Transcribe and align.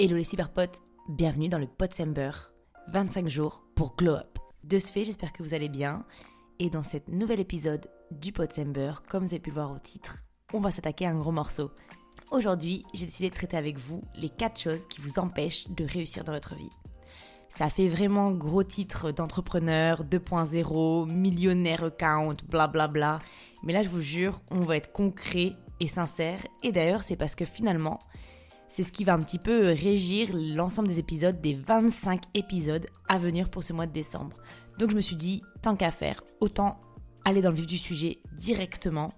Hello 0.00 0.14
les 0.14 0.22
cyberpotes, 0.22 0.80
bienvenue 1.08 1.48
dans 1.48 1.58
le 1.58 1.66
Potsember, 1.66 2.30
25 2.92 3.26
jours 3.26 3.64
pour 3.74 3.96
glow 3.96 4.12
up. 4.12 4.38
De 4.62 4.78
ce 4.78 4.92
fait, 4.92 5.02
j'espère 5.02 5.32
que 5.32 5.42
vous 5.42 5.54
allez 5.54 5.68
bien. 5.68 6.04
Et 6.60 6.70
dans 6.70 6.84
cet 6.84 7.08
nouvel 7.08 7.40
épisode 7.40 7.90
du 8.12 8.30
Potsember, 8.30 8.92
comme 9.08 9.24
vous 9.24 9.30
avez 9.30 9.40
pu 9.40 9.50
le 9.50 9.54
voir 9.54 9.72
au 9.72 9.78
titre, 9.80 10.18
on 10.54 10.60
va 10.60 10.70
s'attaquer 10.70 11.06
à 11.06 11.10
un 11.10 11.18
gros 11.18 11.32
morceau. 11.32 11.72
Aujourd'hui, 12.30 12.84
j'ai 12.94 13.06
décidé 13.06 13.28
de 13.28 13.34
traiter 13.34 13.56
avec 13.56 13.76
vous 13.76 14.04
les 14.14 14.28
4 14.28 14.60
choses 14.60 14.86
qui 14.86 15.00
vous 15.00 15.18
empêchent 15.18 15.68
de 15.68 15.84
réussir 15.84 16.22
dans 16.22 16.32
votre 16.32 16.54
vie. 16.54 16.70
Ça 17.48 17.68
fait 17.68 17.88
vraiment 17.88 18.30
gros 18.30 18.62
titre 18.62 19.10
d'entrepreneur 19.10 20.04
2.0, 20.04 21.10
millionnaire 21.10 21.82
account, 21.82 22.36
blablabla. 22.48 22.86
Bla 22.86 22.88
bla. 22.88 23.18
Mais 23.64 23.72
là, 23.72 23.82
je 23.82 23.88
vous 23.88 24.00
jure, 24.00 24.42
on 24.52 24.60
va 24.60 24.76
être 24.76 24.92
concret 24.92 25.56
et 25.80 25.88
sincère. 25.88 26.46
Et 26.62 26.70
d'ailleurs, 26.70 27.02
c'est 27.02 27.16
parce 27.16 27.34
que 27.34 27.44
finalement, 27.44 27.98
c'est 28.68 28.82
ce 28.82 28.92
qui 28.92 29.04
va 29.04 29.14
un 29.14 29.20
petit 29.20 29.38
peu 29.38 29.68
régir 29.68 30.30
l'ensemble 30.32 30.88
des 30.88 30.98
épisodes, 30.98 31.40
des 31.40 31.54
25 31.54 32.20
épisodes 32.34 32.86
à 33.08 33.18
venir 33.18 33.50
pour 33.50 33.62
ce 33.62 33.72
mois 33.72 33.86
de 33.86 33.92
décembre. 33.92 34.36
Donc 34.78 34.90
je 34.90 34.96
me 34.96 35.00
suis 35.00 35.16
dit, 35.16 35.42
tant 35.62 35.76
qu'à 35.76 35.90
faire, 35.90 36.22
autant 36.40 36.80
aller 37.24 37.42
dans 37.42 37.50
le 37.50 37.56
vif 37.56 37.66
du 37.66 37.78
sujet 37.78 38.18
directement. 38.36 39.12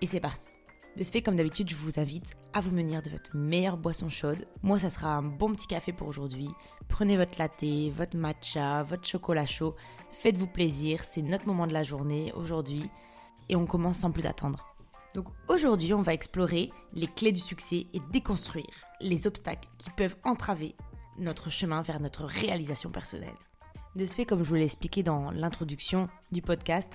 Et 0.00 0.06
c'est 0.06 0.20
parti. 0.20 0.48
De 0.96 1.02
ce 1.02 1.10
fait, 1.10 1.22
comme 1.22 1.34
d'habitude, 1.34 1.68
je 1.68 1.74
vous 1.74 1.98
invite 1.98 2.34
à 2.52 2.60
vous 2.60 2.70
munir 2.70 3.02
de 3.02 3.10
votre 3.10 3.36
meilleure 3.36 3.76
boisson 3.76 4.08
chaude. 4.08 4.46
Moi, 4.62 4.78
ça 4.78 4.90
sera 4.90 5.16
un 5.16 5.22
bon 5.22 5.52
petit 5.52 5.66
café 5.66 5.92
pour 5.92 6.06
aujourd'hui. 6.06 6.48
Prenez 6.88 7.16
votre 7.16 7.36
latte, 7.38 7.64
votre 7.96 8.16
matcha, 8.16 8.84
votre 8.84 9.06
chocolat 9.06 9.46
chaud. 9.46 9.74
Faites-vous 10.12 10.46
plaisir, 10.46 11.02
c'est 11.02 11.22
notre 11.22 11.46
moment 11.46 11.66
de 11.66 11.72
la 11.72 11.82
journée 11.82 12.32
aujourd'hui. 12.34 12.88
Et 13.48 13.56
on 13.56 13.66
commence 13.66 13.98
sans 13.98 14.12
plus 14.12 14.26
attendre. 14.26 14.73
Donc 15.14 15.28
aujourd'hui, 15.48 15.94
on 15.94 16.02
va 16.02 16.12
explorer 16.12 16.72
les 16.92 17.06
clés 17.06 17.32
du 17.32 17.40
succès 17.40 17.86
et 17.92 18.00
déconstruire 18.12 18.66
les 19.00 19.26
obstacles 19.26 19.68
qui 19.78 19.90
peuvent 19.90 20.16
entraver 20.24 20.74
notre 21.18 21.50
chemin 21.50 21.82
vers 21.82 22.00
notre 22.00 22.24
réalisation 22.24 22.90
personnelle. 22.90 23.34
De 23.94 24.06
ce 24.06 24.14
fait, 24.14 24.26
comme 24.26 24.42
je 24.42 24.48
vous 24.48 24.56
l'ai 24.56 24.64
expliqué 24.64 25.04
dans 25.04 25.30
l'introduction 25.30 26.08
du 26.32 26.42
podcast, 26.42 26.90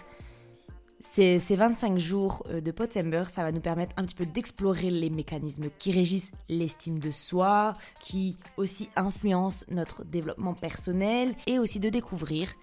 ces, 0.99 1.37
25 1.37 1.97
jours 1.97 2.45
euh, 2.49 2.59
de 2.59 2.71
Potsember, 2.71 3.23
ça 3.29 3.43
va 3.43 3.53
nous 3.53 3.61
permettre 3.61 3.93
un 3.95 4.03
petit 4.03 4.15
peu 4.15 4.25
d'explorer 4.25 4.89
les 4.89 5.09
mécanismes 5.09 5.69
qui 5.77 5.93
régissent 5.93 6.31
l'estime 6.49 6.99
de 6.99 7.09
soi, 7.09 7.77
qui 8.01 8.37
aussi 8.57 8.89
influencent 8.97 9.65
notre 9.71 10.03
développement 10.03 10.53
personnel 10.53 11.35
et 11.47 11.57
aussi 11.57 11.79
de 11.79 11.87
découvrir 11.87 12.53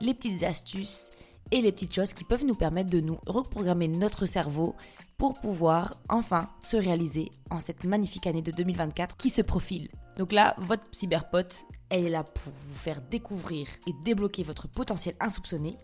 les 0.00 0.14
petites 0.14 0.42
astuces 0.42 1.10
et 1.50 1.60
les 1.60 1.70
petites 1.70 1.94
choses 1.94 2.14
qui 2.14 2.24
peuvent 2.24 2.46
nous 2.46 2.54
permettre 2.54 2.88
de 2.88 3.00
nous 3.00 3.18
reprogrammer 3.26 3.88
notre 3.88 4.24
cerveau 4.24 4.74
pour 5.18 5.40
pouvoir 5.40 5.98
enfin 6.08 6.48
se 6.62 6.76
réaliser 6.76 7.30
en 7.50 7.60
cette 7.60 7.84
magnifique 7.84 8.26
année 8.26 8.42
de 8.42 8.52
2024 8.52 9.16
qui 9.16 9.30
se 9.30 9.42
profile. 9.42 9.88
Donc 10.16 10.32
là, 10.32 10.54
votre 10.58 10.84
cyberpote, 10.92 11.64
elle 11.90 12.06
est 12.06 12.10
là 12.10 12.24
pour 12.24 12.52
vous 12.52 12.74
faire 12.74 13.00
découvrir 13.00 13.68
et 13.86 13.92
débloquer 14.04 14.42
votre 14.42 14.68
potentiel 14.68 15.14
insoupçonné, 15.20 15.78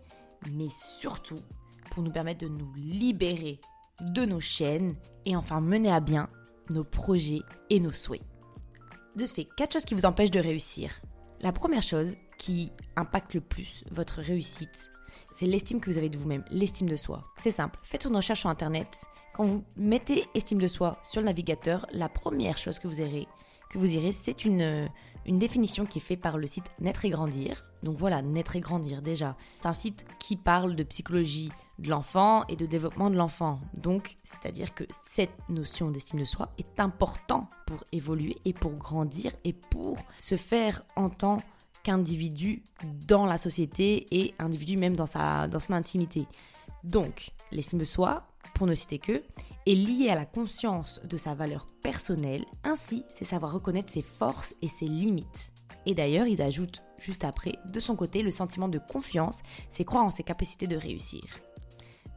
mais 0.50 0.68
surtout 0.70 1.40
pour 1.90 2.02
nous 2.02 2.12
permettre 2.12 2.40
de 2.40 2.48
nous 2.48 2.72
libérer 2.74 3.60
de 4.00 4.24
nos 4.24 4.40
chaînes 4.40 4.96
et 5.24 5.36
enfin 5.36 5.60
mener 5.60 5.92
à 5.92 6.00
bien 6.00 6.28
nos 6.70 6.84
projets 6.84 7.40
et 7.70 7.80
nos 7.80 7.92
souhaits. 7.92 8.22
De 9.16 9.24
ce 9.24 9.34
fait, 9.34 9.48
quatre 9.56 9.72
choses 9.72 9.84
qui 9.84 9.94
vous 9.94 10.04
empêchent 10.04 10.30
de 10.30 10.40
réussir. 10.40 11.00
La 11.40 11.52
première 11.52 11.82
chose 11.82 12.14
qui 12.38 12.72
impacte 12.96 13.34
le 13.34 13.40
plus 13.40 13.84
votre 13.90 14.20
réussite, 14.20 14.90
c'est 15.38 15.46
l'estime 15.46 15.78
que 15.78 15.88
vous 15.88 15.98
avez 15.98 16.08
de 16.08 16.18
vous-même, 16.18 16.42
l'estime 16.50 16.88
de 16.88 16.96
soi. 16.96 17.22
C'est 17.36 17.52
simple, 17.52 17.78
faites 17.84 18.04
une 18.04 18.16
recherche 18.16 18.40
sur 18.40 18.50
Internet. 18.50 19.04
Quand 19.32 19.44
vous 19.44 19.62
mettez 19.76 20.24
estime 20.34 20.60
de 20.60 20.66
soi 20.66 20.98
sur 21.04 21.20
le 21.20 21.26
navigateur, 21.26 21.86
la 21.92 22.08
première 22.08 22.58
chose 22.58 22.80
que 22.80 22.88
vous 22.88 23.00
irez, 23.00 23.28
que 23.70 23.78
vous 23.78 23.94
irez, 23.94 24.10
c'est 24.10 24.44
une, 24.44 24.88
une 25.26 25.38
définition 25.38 25.86
qui 25.86 25.98
est 25.98 26.02
faite 26.02 26.20
par 26.20 26.38
le 26.38 26.48
site 26.48 26.64
Naître 26.80 27.04
et 27.04 27.10
Grandir. 27.10 27.66
Donc 27.84 27.98
voilà, 27.98 28.20
Naître 28.20 28.56
et 28.56 28.60
Grandir 28.60 29.00
déjà. 29.00 29.36
C'est 29.60 29.68
un 29.68 29.72
site 29.72 30.06
qui 30.18 30.34
parle 30.34 30.74
de 30.74 30.82
psychologie 30.82 31.52
de 31.78 31.88
l'enfant 31.88 32.44
et 32.48 32.56
de 32.56 32.66
développement 32.66 33.08
de 33.08 33.16
l'enfant. 33.16 33.60
Donc, 33.80 34.16
c'est-à-dire 34.24 34.74
que 34.74 34.82
cette 35.06 35.48
notion 35.48 35.92
d'estime 35.92 36.18
de 36.18 36.24
soi 36.24 36.48
est 36.58 36.80
importante 36.80 37.46
pour 37.64 37.84
évoluer 37.92 38.38
et 38.44 38.52
pour 38.52 38.72
grandir 38.72 39.30
et 39.44 39.52
pour 39.52 39.98
se 40.18 40.34
faire 40.34 40.82
individu 41.90 42.62
dans 43.06 43.26
la 43.26 43.38
société 43.38 44.06
et 44.10 44.34
individu 44.38 44.76
même 44.76 44.96
dans, 44.96 45.06
sa, 45.06 45.48
dans 45.48 45.58
son 45.58 45.72
intimité. 45.72 46.26
Donc, 46.84 47.30
l'estime 47.50 47.78
de 47.78 47.84
soi, 47.84 48.24
pour 48.54 48.66
ne 48.66 48.74
citer 48.74 48.98
que, 48.98 49.22
est 49.66 49.74
lié 49.74 50.08
à 50.10 50.14
la 50.14 50.26
conscience 50.26 51.00
de 51.04 51.16
sa 51.16 51.34
valeur 51.34 51.68
personnelle, 51.82 52.44
ainsi 52.64 53.04
c'est 53.10 53.24
savoir 53.24 53.52
reconnaître 53.52 53.92
ses 53.92 54.02
forces 54.02 54.54
et 54.62 54.68
ses 54.68 54.86
limites. 54.86 55.52
Et 55.86 55.94
d'ailleurs, 55.94 56.26
ils 56.26 56.42
ajoutent 56.42 56.82
juste 56.98 57.24
après, 57.24 57.54
de 57.66 57.80
son 57.80 57.96
côté, 57.96 58.22
le 58.22 58.30
sentiment 58.30 58.68
de 58.68 58.78
confiance, 58.78 59.40
c'est 59.70 59.84
croire 59.84 60.04
en 60.04 60.10
ses 60.10 60.24
capacités 60.24 60.66
de 60.66 60.76
réussir. 60.76 61.22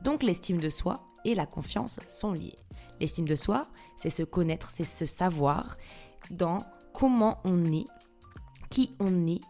Donc 0.04 0.24
l'estime 0.24 0.60
de 0.60 0.70
soi 0.70 1.04
et 1.26 1.36
la 1.36 1.46
confiance 1.46 2.00
sont 2.08 2.34
liés. 2.34 2.58
L'estime 3.00 3.28
de 3.28 3.36
soi, 3.36 3.68
c'est 3.98 4.10
se 4.10 4.24
connaître, 4.24 4.72
c'est 4.72 4.84
se 4.84 5.06
savoir 5.06 5.78
dans 6.31 6.66
comment 6.94 7.40
on 7.44 7.72
est, 7.72 7.86
qui 8.70 8.96
on 9.00 9.28
est 9.28 9.42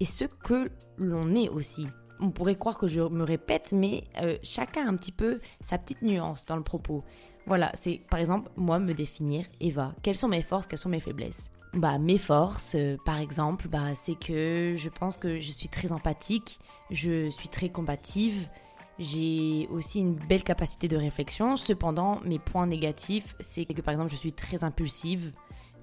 et 0.00 0.04
ce 0.04 0.24
que 0.24 0.70
l'on 0.96 1.34
est 1.34 1.48
aussi. 1.48 1.86
On 2.20 2.30
pourrait 2.30 2.56
croire 2.56 2.78
que 2.78 2.88
je 2.88 3.00
me 3.00 3.22
répète, 3.22 3.72
mais 3.72 4.04
euh, 4.20 4.38
chacun 4.42 4.86
a 4.86 4.88
un 4.88 4.96
petit 4.96 5.12
peu 5.12 5.40
sa 5.60 5.78
petite 5.78 6.02
nuance 6.02 6.46
dans 6.46 6.56
le 6.56 6.64
propos. 6.64 7.04
Voilà, 7.46 7.70
c'est 7.74 8.00
par 8.10 8.18
exemple 8.18 8.50
moi 8.56 8.78
me 8.78 8.92
définir, 8.92 9.46
Eva, 9.60 9.94
quelles 10.02 10.16
sont 10.16 10.28
mes 10.28 10.42
forces, 10.42 10.66
quelles 10.66 10.78
sont 10.78 10.88
mes 10.88 11.00
faiblesses? 11.00 11.50
Bah, 11.74 11.98
mes 11.98 12.18
forces, 12.18 12.74
euh, 12.74 12.96
par 13.04 13.18
exemple, 13.18 13.68
bah, 13.68 13.94
c'est 13.94 14.18
que 14.18 14.74
je 14.76 14.88
pense 14.88 15.16
que 15.16 15.38
je 15.38 15.52
suis 15.52 15.68
très 15.68 15.92
empathique, 15.92 16.58
je 16.90 17.28
suis 17.30 17.48
très 17.48 17.68
combative, 17.68 18.48
j'ai 18.98 19.68
aussi 19.70 20.00
une 20.00 20.14
belle 20.14 20.42
capacité 20.42 20.88
de 20.88 20.96
réflexion. 20.96 21.56
Cependant, 21.56 22.20
mes 22.24 22.38
points 22.38 22.66
négatifs, 22.66 23.36
c'est 23.38 23.64
que 23.64 23.80
par 23.80 23.92
exemple, 23.92 24.10
je 24.10 24.16
suis 24.16 24.32
très 24.32 24.64
impulsive, 24.64 25.32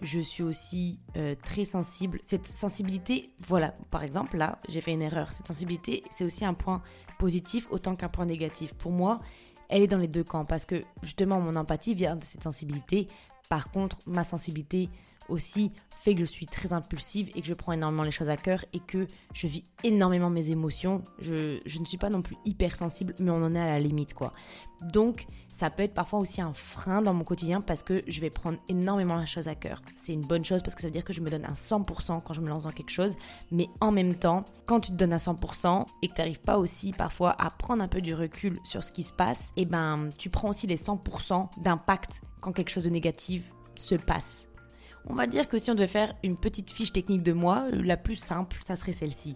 je 0.05 0.19
suis 0.19 0.43
aussi 0.43 0.99
euh, 1.17 1.35
très 1.43 1.66
sensible. 1.66 2.19
Cette 2.23 2.47
sensibilité, 2.47 3.31
voilà, 3.47 3.73
par 3.91 4.03
exemple, 4.03 4.38
là, 4.38 4.59
j'ai 4.69 4.81
fait 4.81 4.93
une 4.93 5.01
erreur. 5.01 5.33
Cette 5.33 5.47
sensibilité, 5.47 6.03
c'est 6.11 6.23
aussi 6.23 6.45
un 6.45 6.53
point 6.53 6.81
positif 7.17 7.67
autant 7.71 7.95
qu'un 7.95 8.09
point 8.09 8.25
négatif. 8.25 8.73
Pour 8.73 8.91
moi, 8.91 9.21
elle 9.69 9.81
est 9.81 9.88
dans 9.88 9.97
les 9.97 10.07
deux 10.07 10.23
camps 10.23 10.45
parce 10.45 10.65
que 10.65 10.83
justement, 11.01 11.41
mon 11.41 11.55
empathie 11.55 11.95
vient 11.95 12.15
de 12.15 12.23
cette 12.23 12.44
sensibilité. 12.44 13.07
Par 13.49 13.71
contre, 13.71 13.99
ma 14.05 14.23
sensibilité 14.23 14.89
aussi 15.27 15.71
fait 16.05 16.13
que 16.13 16.19
je 16.19 16.25
suis 16.25 16.45
très 16.45 16.71
impulsive 16.71 17.31
et 17.33 17.41
que 17.41 17.47
je 17.47 17.55
prends 17.55 17.71
énormément 17.71 18.03
les 18.03 18.11
choses 18.11 18.29
à 18.29 18.38
cœur 18.38 18.63
et 18.73 18.79
que 18.79 19.07
je 19.33 19.47
vis 19.47 19.63
énormément 19.83 20.29
mes 20.29 20.51
émotions. 20.51 21.01
Je, 21.17 21.59
ne 21.79 21.85
suis 21.85 21.97
pas 21.97 22.11
non 22.11 22.21
plus 22.21 22.38
hypersensible, 22.45 23.16
mais 23.17 23.31
on 23.31 23.43
en 23.43 23.55
est 23.55 23.59
à 23.59 23.66
la 23.66 23.79
limite, 23.79 24.13
quoi. 24.13 24.31
Donc, 24.83 25.25
ça 25.51 25.71
peut 25.71 25.81
être 25.81 25.95
parfois 25.95 26.19
aussi 26.19 26.41
un 26.41 26.53
frein 26.53 27.01
dans 27.01 27.15
mon 27.15 27.23
quotidien 27.23 27.59
parce 27.59 27.81
que 27.81 28.03
je 28.07 28.21
vais 28.21 28.29
prendre 28.29 28.59
énormément 28.69 29.15
la 29.15 29.25
chose 29.25 29.47
à 29.47 29.55
cœur. 29.55 29.81
C'est 29.95 30.13
une 30.13 30.21
bonne 30.21 30.45
chose 30.45 30.61
parce 30.61 30.75
que 30.75 30.81
ça 30.81 30.89
veut 30.89 30.94
dire 30.94 31.03
que 31.03 31.13
je 31.13 31.21
me 31.21 31.31
donne 31.31 31.45
un 31.45 31.53
100% 31.53 32.21
quand 32.23 32.33
je 32.35 32.41
me 32.41 32.49
lance 32.49 32.65
dans 32.65 32.71
quelque 32.71 32.91
chose, 32.91 33.15
mais 33.49 33.67
en 33.81 33.91
même 33.91 34.13
temps, 34.13 34.45
quand 34.67 34.81
tu 34.81 34.91
te 34.91 34.97
donnes 34.97 35.13
à 35.13 35.17
100% 35.17 35.88
et 36.03 36.09
que 36.09 36.13
tu 36.13 36.21
n'arrives 36.21 36.41
pas 36.41 36.59
aussi 36.59 36.94
parfois 36.94 37.35
à 37.41 37.49
prendre 37.49 37.83
un 37.83 37.88
peu 37.88 38.01
du 38.01 38.13
recul 38.13 38.59
sur 38.63 38.83
ce 38.83 38.91
qui 38.91 39.01
se 39.01 39.13
passe, 39.13 39.51
et 39.57 39.63
eh 39.63 39.65
ben 39.65 40.09
tu 40.19 40.29
prends 40.29 40.49
aussi 40.49 40.67
les 40.67 40.77
100% 40.77 41.49
d'impact 41.63 42.21
quand 42.41 42.51
quelque 42.51 42.69
chose 42.69 42.83
de 42.83 42.91
négatif 42.91 43.51
se 43.73 43.95
passe. 43.95 44.49
On 45.07 45.13
va 45.13 45.27
dire 45.27 45.47
que 45.47 45.57
si 45.57 45.69
on 45.71 45.75
devait 45.75 45.88
faire 45.88 46.16
une 46.23 46.38
petite 46.38 46.71
fiche 46.71 46.91
technique 46.91 47.23
de 47.23 47.33
moi, 47.33 47.66
la 47.71 47.97
plus 47.97 48.16
simple, 48.16 48.57
ça 48.66 48.75
serait 48.75 48.93
celle-ci. 48.93 49.35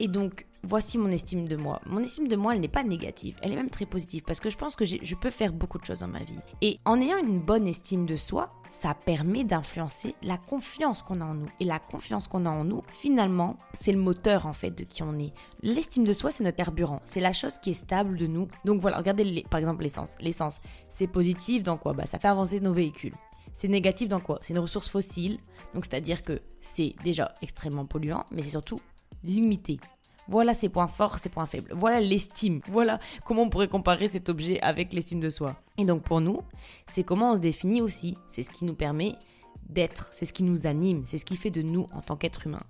Et 0.00 0.08
donc, 0.08 0.46
voici 0.62 0.98
mon 0.98 1.10
estime 1.10 1.48
de 1.48 1.56
moi. 1.56 1.80
Mon 1.86 2.00
estime 2.00 2.28
de 2.28 2.36
moi, 2.36 2.54
elle 2.54 2.60
n'est 2.60 2.68
pas 2.68 2.84
négative, 2.84 3.36
elle 3.42 3.52
est 3.52 3.56
même 3.56 3.70
très 3.70 3.86
positive 3.86 4.22
parce 4.24 4.40
que 4.40 4.50
je 4.50 4.56
pense 4.56 4.76
que 4.76 4.84
je 4.84 5.14
peux 5.14 5.30
faire 5.30 5.52
beaucoup 5.52 5.78
de 5.78 5.84
choses 5.84 6.00
dans 6.00 6.08
ma 6.08 6.22
vie. 6.22 6.38
Et 6.60 6.78
en 6.84 7.00
ayant 7.00 7.18
une 7.18 7.40
bonne 7.40 7.66
estime 7.66 8.06
de 8.06 8.16
soi, 8.16 8.52
ça 8.70 8.94
permet 8.94 9.44
d'influencer 9.44 10.14
la 10.22 10.36
confiance 10.36 11.02
qu'on 11.02 11.20
a 11.20 11.24
en 11.24 11.34
nous. 11.34 11.48
Et 11.58 11.64
la 11.64 11.78
confiance 11.78 12.28
qu'on 12.28 12.46
a 12.46 12.50
en 12.50 12.64
nous, 12.64 12.82
finalement, 12.92 13.56
c'est 13.72 13.92
le 13.92 13.98
moteur 13.98 14.46
en 14.46 14.52
fait 14.52 14.70
de 14.70 14.84
qui 14.84 15.02
on 15.02 15.18
est. 15.18 15.32
L'estime 15.62 16.04
de 16.04 16.12
soi, 16.12 16.30
c'est 16.30 16.44
notre 16.44 16.56
carburant, 16.56 17.00
c'est 17.04 17.20
la 17.20 17.32
chose 17.32 17.58
qui 17.58 17.70
est 17.70 17.74
stable 17.74 18.16
de 18.16 18.26
nous. 18.26 18.48
Donc 18.64 18.80
voilà, 18.80 18.98
regardez 18.98 19.44
par 19.50 19.58
exemple 19.58 19.82
l'essence. 19.82 20.14
L'essence, 20.20 20.60
c'est 20.88 21.08
positif 21.08 21.62
dans 21.62 21.76
quoi 21.76 21.92
bah, 21.92 22.06
Ça 22.06 22.18
fait 22.18 22.28
avancer 22.28 22.60
nos 22.60 22.72
véhicules. 22.72 23.14
C'est 23.52 23.68
négatif 23.68 24.08
dans 24.08 24.20
quoi? 24.20 24.38
C'est 24.42 24.52
une 24.52 24.58
ressource 24.58 24.88
fossile, 24.88 25.38
donc 25.74 25.84
c'est-à-dire 25.84 26.22
que 26.22 26.40
c'est 26.60 26.94
déjà 27.04 27.34
extrêmement 27.42 27.86
polluant, 27.86 28.24
mais 28.30 28.42
c'est 28.42 28.50
surtout 28.50 28.80
limité. 29.24 29.78
Voilà 30.28 30.52
ses 30.52 30.68
points 30.68 30.88
forts, 30.88 31.18
ses 31.18 31.30
points 31.30 31.46
faibles. 31.46 31.72
Voilà 31.74 32.00
l'estime. 32.00 32.60
Voilà 32.68 32.98
comment 33.24 33.42
on 33.42 33.48
pourrait 33.48 33.68
comparer 33.68 34.08
cet 34.08 34.28
objet 34.28 34.60
avec 34.60 34.92
l'estime 34.92 35.20
de 35.20 35.30
soi. 35.30 35.56
Et 35.78 35.86
donc 35.86 36.02
pour 36.02 36.20
nous, 36.20 36.42
c'est 36.86 37.02
comment 37.02 37.32
on 37.32 37.36
se 37.36 37.40
définit 37.40 37.80
aussi. 37.80 38.16
C'est 38.28 38.42
ce 38.42 38.50
qui 38.50 38.66
nous 38.66 38.74
permet 38.74 39.14
d'être, 39.70 40.10
c'est 40.12 40.26
ce 40.26 40.32
qui 40.34 40.42
nous 40.42 40.66
anime, 40.66 41.04
c'est 41.04 41.18
ce 41.18 41.24
qui 41.24 41.36
fait 41.36 41.50
de 41.50 41.62
nous 41.62 41.88
en 41.92 42.00
tant 42.00 42.16
qu'être 42.16 42.46
humain. 42.46 42.62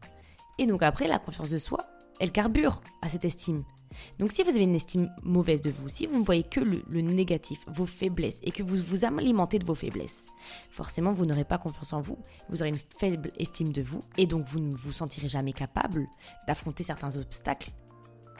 Et 0.58 0.66
donc 0.66 0.82
après, 0.82 1.08
la 1.08 1.18
confiance 1.18 1.50
de 1.50 1.58
soi, 1.58 1.86
elle 2.20 2.32
carbure 2.32 2.80
à 3.02 3.08
cette 3.08 3.24
estime. 3.24 3.64
Donc 4.18 4.32
si 4.32 4.42
vous 4.42 4.50
avez 4.50 4.64
une 4.64 4.74
estime 4.74 5.10
mauvaise 5.22 5.60
de 5.60 5.70
vous, 5.70 5.88
si 5.88 6.06
vous 6.06 6.18
ne 6.18 6.24
voyez 6.24 6.42
que 6.42 6.60
le, 6.60 7.00
négatif, 7.00 7.60
vos 7.66 7.86
faiblesses, 7.86 8.40
et 8.42 8.50
que 8.50 8.62
vous 8.62 8.76
vous 8.76 9.04
alimentez 9.04 9.58
de 9.58 9.64
vos 9.64 9.74
faiblesses, 9.74 10.26
forcément 10.70 11.12
vous 11.12 11.26
n'aurez 11.26 11.44
pas 11.44 11.58
confiance 11.58 11.92
en 11.92 12.00
vous, 12.00 12.18
vous 12.48 12.62
aurez 12.62 12.70
une 12.70 12.78
faible 12.98 13.32
estime 13.36 13.72
de 13.72 13.82
vous, 13.82 14.04
et 14.16 14.26
donc 14.26 14.44
vous 14.44 14.60
ne 14.60 14.74
vous 14.74 14.92
sentirez 14.92 15.28
jamais 15.28 15.52
capable 15.52 16.06
d'affronter 16.46 16.82
certains 16.82 17.16
obstacles 17.16 17.70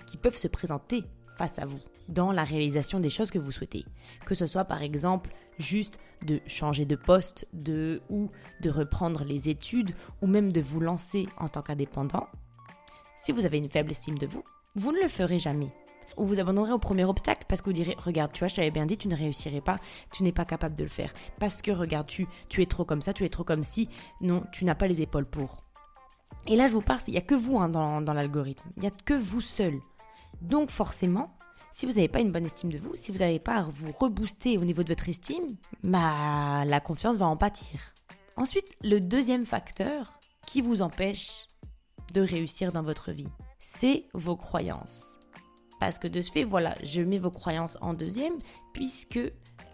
qui 0.07 0.17
peuvent 0.17 0.37
se 0.37 0.49
présenter 0.49 1.05
face 1.37 1.59
à 1.59 1.65
vous 1.65 1.81
dans 2.09 2.33
la 2.33 2.45
réalisation 2.45 3.01
des 3.01 3.11
choses 3.11 3.31
que 3.31 3.39
vous 3.39 3.53
souhaitez. 3.53 3.85
Que 4.25 4.35
ce 4.35 4.47
soit 4.47 4.65
par 4.65 4.83
exemple 4.83 5.31
juste 5.59 5.99
de 6.27 6.41
changer 6.47 6.85
de 6.85 6.97
poste, 6.97 7.47
de 7.53 8.01
ou 8.09 8.31
de 8.61 8.71
reprendre 8.71 9.25
les 9.25 9.49
études 9.49 9.95
ou 10.23 10.27
même 10.27 10.51
de 10.51 10.61
vous 10.61 10.81
lancer 10.81 11.29
en 11.39 11.49
tant 11.49 11.63
qu'indépendant. 11.63 12.27
Si 13.19 13.33
vous 13.33 13.47
avez 13.47 13.59
une 13.59 13.69
faible 13.69 13.91
estime 13.91 14.19
de 14.19 14.27
vous, 14.27 14.45
vous 14.75 14.93
ne 14.93 15.01
le 15.01 15.09
ferez 15.09 15.39
jamais. 15.39 15.71
Ou 16.17 16.27
vous 16.27 16.41
abandonnerez 16.41 16.73
au 16.73 16.79
premier 16.79 17.05
obstacle 17.05 17.45
parce 17.49 17.61
que 17.61 17.67
vous 17.67 17.75
direz 17.75 17.97
Regarde, 17.99 18.33
tu 18.33 18.41
vois, 18.41 18.49
je 18.49 18.57
t'avais 18.57 18.71
bien 18.71 18.87
dit, 18.87 18.97
tu 18.97 19.09
ne 19.09 19.17
réussirais 19.17 19.61
pas, 19.61 19.79
tu 20.13 20.23
n'es 20.23 20.33
pas 20.33 20.45
capable 20.45 20.75
de 20.75 20.83
le 20.83 20.89
faire. 20.89 21.13
Parce 21.39 21.63
que, 21.63 21.71
regarde, 21.71 22.07
tu, 22.07 22.27
tu 22.49 22.63
es 22.63 22.67
trop 22.67 22.85
comme 22.85 23.03
ça, 23.03 23.13
tu 23.13 23.25
es 23.25 23.29
trop 23.29 23.45
comme 23.45 23.63
si. 23.63 23.89
Non, 24.21 24.43
tu 24.53 24.65
n'as 24.65 24.75
pas 24.75 24.89
les 24.89 25.01
épaules 25.01 25.27
pour. 25.27 25.59
Et 26.47 26.57
là, 26.57 26.67
je 26.67 26.73
vous 26.73 26.81
parle, 26.81 27.01
il 27.07 27.13
n'y 27.13 27.19
a 27.19 27.23
que 27.23 27.35
vous 27.35 27.59
hein, 27.59 27.69
dans, 27.69 28.01
l'algorithme. 28.01 28.69
Il 28.77 28.83
n'y 28.83 28.89
a 28.89 28.93
que 29.05 29.15
vous 29.15 29.41
seul. 29.41 29.79
Donc, 30.41 30.71
forcément, 30.71 31.37
si 31.73 31.87
vous 31.87 31.93
n'avez 31.93 32.09
pas 32.09 32.21
une 32.21 32.33
bonne 32.33 32.47
estime 32.47 32.73
de 32.73 32.79
vous, 32.79 32.95
si 32.95 33.13
vous 33.13 33.19
n'avez 33.19 33.39
pas 33.39 33.57
à 33.57 33.63
vous 33.63 33.93
rebooster 33.93 34.59
au 34.59 34.65
niveau 34.65 34.83
de 34.83 34.89
votre 34.89 35.09
estime, 35.09 35.57
bah, 35.83 36.65
la 36.65 36.81
confiance 36.81 37.19
va 37.19 37.27
en 37.27 37.37
pâtir. 37.37 37.81
Ensuite, 38.37 38.69
le 38.83 39.01
deuxième 39.01 39.47
facteur 39.47 40.19
qui 40.47 40.61
vous 40.61 40.81
empêche 40.81 41.47
de 42.15 42.21
réussir 42.21 42.73
dans 42.73 42.83
votre 42.83 43.13
vie, 43.13 43.29
c'est 43.71 44.07
vos 44.15 44.35
croyances. 44.35 45.19
Parce 45.79 45.99
que 45.99 46.09
de 46.09 46.23
ce 46.23 46.33
fait, 46.33 46.45
voilà, 46.45 46.75
je 46.83 47.03
mets 47.03 47.19
vos 47.19 47.31
croyances 47.31 47.77
en 47.83 47.93
deuxième, 47.93 48.39
puisque 48.73 49.21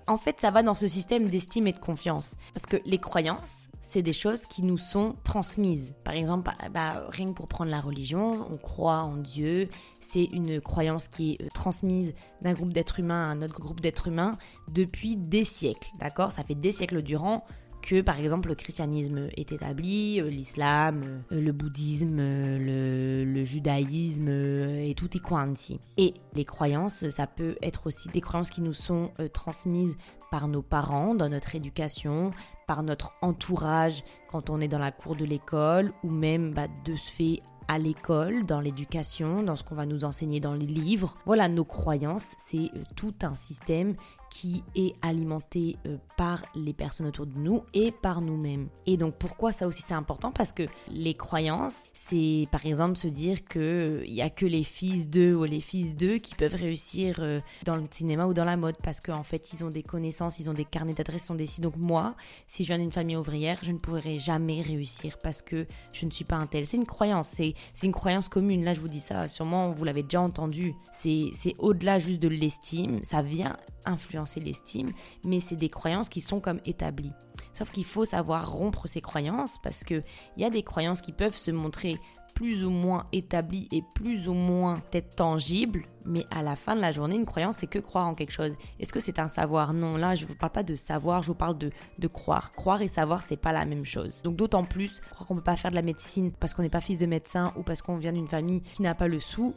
en 0.09 0.19
fait, 0.19 0.41
ça 0.41 0.51
va 0.51 0.65
dans 0.65 0.75
ce 0.75 0.89
système 0.89 1.29
d'estime 1.29 1.69
et 1.69 1.73
de 1.73 1.79
confiance. 1.79 2.35
Parce 2.53 2.67
que 2.67 2.77
les 2.85 2.99
croyances, 2.99 3.53
c'est 3.81 4.03
des 4.03 4.13
choses 4.13 4.47
qui 4.47 4.65
nous 4.65 4.79
sont 4.79 5.15
transmises. 5.23 5.95
Par 6.03 6.15
exemple, 6.15 6.43
bah, 6.43 6.69
bah, 6.71 7.07
rien 7.11 7.29
que 7.29 7.35
pour 7.35 7.47
prendre 7.47 7.71
la 7.71 7.81
religion, 7.81 8.45
on 8.51 8.57
croit 8.57 9.03
en 9.03 9.17
Dieu, 9.17 9.69
c'est 10.01 10.25
une 10.25 10.61
croyance 10.61 11.07
qui 11.07 11.35
est 11.35 11.43
euh, 11.43 11.49
transmise 11.55 12.15
d'un 12.43 12.53
groupe 12.53 12.73
d'êtres 12.73 12.99
humains 12.99 13.23
à 13.23 13.33
un 13.33 13.43
autre 13.43 13.61
groupe 13.61 13.81
d'êtres 13.81 14.09
humains 14.09 14.37
depuis 14.69 15.17
des 15.17 15.45
siècles, 15.45 15.89
d'accord? 16.01 16.33
Ça 16.33 16.43
fait 16.43 16.57
des 16.57 16.73
siècles 16.73 17.01
durant 17.01 17.45
que 17.85 18.01
par 18.01 18.19
exemple 18.19 18.49
le 18.49 18.55
christianisme 18.55 19.29
est 19.37 19.53
établi, 19.53 20.21
euh, 20.21 20.31
l'islam, 20.31 21.23
euh, 21.31 21.41
le 21.41 21.53
bouddhisme, 21.53 22.17
euh, 22.19 23.25
le, 23.25 23.45
judaïsme 23.45 24.29
et 24.29 24.95
tout 24.97 25.15
est 25.17 25.21
quanti. 25.21 25.79
Et 25.99 26.15
les 26.33 26.47
croyances, 26.47 27.09
ça 27.11 27.27
peut 27.27 27.57
être 27.63 27.87
aussi 27.87 28.09
des 28.09 28.23
croyances 28.23 28.49
qui 28.49 28.63
nous 28.63 28.73
sont 28.73 29.11
transmises 29.35 29.97
par 30.31 30.49
nos 30.49 30.63
parents 30.63 31.15
dans 31.15 31.29
notre 31.29 31.55
éducation, 31.55 32.31
par 32.67 32.83
notre 32.83 33.13
entourage 33.21 34.03
quand 34.31 34.49
on 34.49 34.61
est 34.61 34.69
dans 34.69 34.79
la 34.79 34.93
cour 34.93 35.15
de 35.15 35.27
l'école 35.27 35.93
ou 36.03 36.11
même 36.11 36.55
bah, 36.55 36.69
de 36.87 36.97
ce 36.97 37.11
fait 37.11 37.43
à 37.69 37.79
l'école, 37.79 38.45
dans 38.47 38.61
l'éducation, 38.61 39.43
dans 39.43 39.57
ce 39.57 39.65
qu'on 39.65 39.75
va 39.75 39.87
nous 39.87 40.05
enseigner 40.05 40.41
dans 40.41 40.55
les 40.55 40.67
livres. 40.67 41.17
Voilà, 41.27 41.49
nos 41.49 41.65
croyances, 41.65 42.35
c'est 42.47 42.71
tout 42.97 43.15
un 43.23 43.35
système 43.35 43.95
qui 44.35 44.65
est 44.75 44.97
alimenté 45.01 45.77
euh, 45.87 45.97
par 46.17 46.45
les 46.57 46.73
personnes 46.73 47.07
autour 47.07 47.25
de 47.25 47.39
nous 47.39 47.63
et 47.73 47.93
par 47.93 48.21
nous-mêmes. 48.21 48.69
Et 48.85 48.97
donc 48.97 49.15
pourquoi 49.15 49.53
ça 49.53 49.69
aussi 49.69 49.85
c'est 49.87 49.95
important? 49.95 50.33
Parce 50.33 50.53
que 50.53 50.65
les 50.89 51.15
croyances, 51.15 51.85
c'est 51.93 52.49
par 52.51 52.67
exemple 52.67 52.97
se 52.97 53.07
dire 53.07 53.45
qu'il 53.45 53.63
euh, 53.63 54.05
n'y 54.05 54.23
a 54.23 54.31
que 54.31 54.45
les 54.45 54.65
fils 54.65 55.09
d'eux 55.09 55.37
ou 55.37 55.45
les 55.45 55.61
fils 55.61 55.95
d'eux 55.95 56.19
qui 56.19 56.35
peuvent 56.35 56.57
réussir 56.57 57.19
euh, 57.21 57.39
dans 57.65 57.77
le 57.77 57.85
cinéma 57.89 58.27
ou 58.27 58.35
dans 58.35 58.45
la 58.45 58.57
mode 58.57 58.75
parce 58.83 59.01
qu'en 59.01 59.23
fait 59.23 59.53
ils 59.53 59.65
ont 59.65 59.71
des 59.71 59.85
connaissances, 59.85 60.41
ils 60.41 60.51
ont 60.51 60.55
des 60.55 60.65
carnets 60.65 60.95
d'adresses, 60.95 61.27
ils 61.29 61.33
ont 61.33 61.37
des 61.37 61.47
sites. 61.47 61.63
Donc 61.63 61.77
moi, 61.77 62.17
si 62.49 62.65
je 62.65 62.69
viens 62.69 62.81
d'une 62.81 62.93
famille 62.93 63.17
ouvrière, 63.17 63.61
je 63.63 63.71
ne 63.71 63.79
pourrai 63.79 64.19
jamais 64.19 64.63
réussir 64.63 65.19
parce 65.23 65.43
que 65.43 65.65
je 65.93 66.07
ne 66.07 66.11
suis 66.11 66.25
pas 66.25 66.37
un 66.37 66.49
tel. 66.49 66.67
C'est 66.67 66.77
une 66.77 66.87
croyance, 66.87 67.29
c'est 67.29 67.55
une 67.85 67.93
croyance 67.93 68.29
commune. 68.29 68.65
Là 68.65 68.75
je 68.75 68.81
vous 68.81 68.89
dis 68.89 69.01
ça, 69.01 69.29
sûrement 69.29 69.71
vous 69.71 69.85
l'avez 69.85 70.03
déjà 70.03 70.21
entendu. 70.21 70.75
C'est 70.93 71.55
au-delà 71.61 72.01
juste 72.01 72.21
de 72.21 72.29
l'estime, 72.29 72.99
ça 73.05 73.23
vient 73.23 73.57
influencer 73.87 74.41
l'estime, 74.41 74.93
mais 75.25 75.41
c'est 75.41 75.57
des 75.57 75.69
croyances 75.69 76.09
qui 76.09 76.21
sont 76.21 76.41
comme 76.41 76.61
établies. 76.65 77.13
Sauf 77.53 77.71
qu'il 77.71 77.85
faut 77.85 78.05
savoir 78.05 78.51
rompre 78.51 78.87
ces 78.87 79.01
croyances 79.01 79.59
parce 79.63 79.85
qu'il 79.85 80.05
y 80.37 80.45
a 80.45 80.51
des 80.51 80.63
croyances 80.63 81.01
qui 81.01 81.13
peuvent 81.13 81.37
se 81.37 81.51
montrer 81.51 82.01
plus 82.35 82.65
ou 82.65 82.71
moins 82.71 83.07
établies 83.13 83.69
et 83.71 83.83
plus 83.95 84.29
ou 84.29 84.35
moins 84.35 84.81
peut-être 84.91 85.15
tangibles, 85.17 85.87
mais 86.05 86.27
à 86.31 86.43
la 86.43 86.57
fin 86.57 86.77
de 86.77 86.81
la 86.81 86.93
journée, 86.93 87.15
une 87.15 87.25
croyance, 87.25 87.59
c'est 87.59 87.67
que 87.67 87.79
croire 87.79 88.07
en 88.07 88.15
quelque 88.15 88.33
chose. 88.33 88.53
Est-ce 88.81 88.93
que 88.93 89.01
c'est 89.01 89.19
un 89.19 89.29
savoir? 89.29 89.73
Non, 89.73 89.97
là, 89.97 90.15
je 90.15 90.25
ne 90.25 90.29
vous 90.29 90.37
parle 90.37 90.53
pas 90.53 90.63
de 90.63 90.75
savoir, 90.75 91.23
je 91.23 91.29
vous 91.29 91.37
parle 91.37 91.57
de, 91.57 91.71
de 91.99 92.09
croire. 92.09 92.53
Croire 92.53 92.83
et 92.83 92.89
savoir, 92.89 93.23
c'est 93.23 93.37
pas 93.37 93.53
la 93.53 93.65
même 93.65 93.85
chose. 93.85 94.21
Donc 94.23 94.37
d'autant 94.37 94.65
plus, 94.65 95.01
croire 95.11 95.27
qu'on 95.27 95.35
ne 95.35 95.41
peut 95.41 95.45
pas 95.45 95.57
faire 95.57 95.71
de 95.71 95.77
la 95.77 95.83
médecine 95.83 96.33
parce 96.33 96.55
qu'on 96.55 96.63
n'est 96.63 96.71
pas 96.71 96.81
fils 96.81 96.99
de 96.99 97.07
médecin 97.07 97.53
ou 97.57 97.63
parce 97.63 97.83
qu'on 97.83 97.97
vient 97.97 98.13
d'une 98.13 98.29
famille 98.29 98.63
qui 98.63 98.83
n'a 98.83 98.95
pas 98.95 99.09
le 99.09 99.21
sou, 99.21 99.55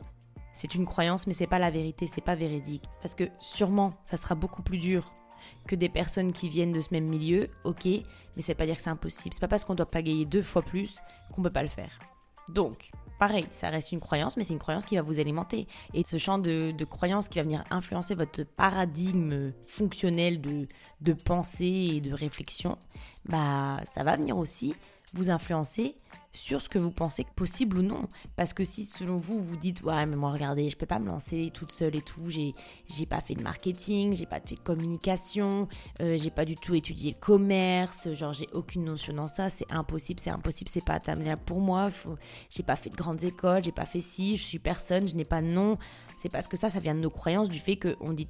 c'est 0.58 0.74
une 0.74 0.86
croyance, 0.86 1.28
mais 1.28 1.34
c'est 1.34 1.46
pas 1.46 1.60
la 1.60 1.70
vérité, 1.70 2.08
c'est 2.08 2.20
pas 2.20 2.34
véridique. 2.34 2.84
Parce 3.04 3.14
que 3.14 3.26
sûrement, 3.40 3.94
ça 4.06 4.18
sera 4.18 4.34
beaucoup 4.34 4.64
plus 4.64 4.80
dur 4.80 5.14
que 5.68 5.76
des 5.76 5.88
personnes 5.88 6.34
qui 6.34 6.50
viennent 6.50 6.72
de 6.72 6.82
ce 6.82 6.88
même 6.92 7.06
milieu, 7.06 7.50
ok, 7.64 7.86
mais 7.86 8.42
c'est 8.42 8.56
pas 8.56 8.66
dire 8.66 8.76
que 8.76 8.82
c'est 8.82 8.90
impossible. 8.90 9.36
C'est 9.36 9.40
pas 9.40 9.48
parce 9.48 9.66
qu'on 9.66 9.76
doit 9.76 9.86
pas 9.86 10.02
gagner 10.02 10.26
deux 10.26 10.42
fois 10.42 10.64
plus 10.64 10.98
qu'on 11.32 11.44
peut 11.44 11.52
pas 11.52 11.62
le 11.62 11.68
faire. 11.68 12.00
Donc, 12.50 12.90
pareil, 13.20 13.46
ça 13.52 13.70
reste 13.70 13.92
une 13.92 14.00
croyance, 14.00 14.36
mais 14.36 14.42
c'est 14.42 14.54
une 14.54 14.60
croyance 14.60 14.86
qui 14.86 14.96
va 14.96 15.04
vous 15.04 15.20
alimenter. 15.20 15.68
Et 15.94 16.04
ce 16.04 16.18
champ 16.18 16.40
de, 16.40 16.72
de 16.72 16.86
croyance 16.86 17.28
qui 17.28 17.38
va 17.38 17.44
venir 17.44 17.64
influencer 17.70 18.16
votre 18.16 18.44
paradigme 18.44 19.52
fonctionnel 19.68 20.42
de, 20.42 20.68
de 21.02 21.14
pensée 21.14 21.92
et 21.94 22.02
de 22.02 22.14
réflexion, 22.14 22.80
bah, 23.26 23.82
ça 23.94 24.04
va 24.04 24.16
venir 24.16 24.36
aussi 24.36 24.74
vous 25.14 25.30
influencer 25.30 25.96
sur 26.38 26.62
ce 26.62 26.70
que 26.70 26.78
vous 26.78 26.92
pensez 26.92 27.26
possible 27.36 27.80
ou 27.80 27.82
non. 27.82 28.08
Parce 28.36 28.54
que 28.54 28.64
si 28.64 28.86
selon 28.86 29.18
vous, 29.18 29.40
vous 29.40 29.58
dites 29.58 29.82
ouais 29.82 30.06
mais 30.06 30.16
moi 30.16 30.32
regardez, 30.32 30.70
je 30.70 30.78
peux 30.78 30.86
pas 30.86 31.00
me 31.00 31.08
lancer 31.08 31.52
toute 31.54 31.72
seule 31.72 31.96
et 31.96 32.02
tout, 32.02 32.30
j'ai 32.30 32.54
j'ai 32.88 33.06
pas 33.06 33.22
fait 33.22 33.34
de 33.34 33.42
marketing, 33.42 34.14
j'ai 34.14 34.26
pas 34.26 34.40
fait 34.40 34.56
de 34.56 34.62
communication, 34.62 35.68
euh, 36.02 36.18
j'ai 36.18 36.30
pas 36.30 36.46
du 36.46 36.56
tout 36.56 36.76
étudié 36.76 37.14
le 37.14 37.20
commerce, 37.20 38.14
genre 38.14 38.34
j'ai 38.34 38.48
aucune 38.54 38.86
notion 38.86 39.14
dans 39.14 39.28
ça, 39.28 39.50
c'est 39.50 39.70
impossible, 39.72 40.20
c'est 40.20 40.30
impossible, 40.30 40.70
c'est 40.70 40.84
pas 40.84 40.94
atteignable 40.94 41.42
pour 41.44 41.60
moi, 41.60 41.90
j'ai 42.50 42.64
pas 42.64 42.76
fait 42.76 42.90
de 42.90 42.96
grandes 42.96 43.24
écoles, 43.24 43.64
j'ai 43.64 43.72
pas 43.72 43.86
fait 43.86 44.02
ci, 44.02 44.38
je 44.38 44.44
suis 44.44 44.60
personne, 44.60 45.08
je 45.08 45.16
n'ai 45.16 45.26
pas 45.26 45.42
de 45.42 45.48
nom. 45.48 45.78
C'est 46.18 46.30
parce 46.30 46.48
que 46.48 46.58
ça, 46.58 46.70
ça 46.70 46.80
vient 46.80 46.96
de 46.96 47.00
nos 47.00 47.12
croyances, 47.12 47.48
du 47.48 47.60
fait 47.60 47.78
qu'on 47.78 48.12
dit 48.12 48.28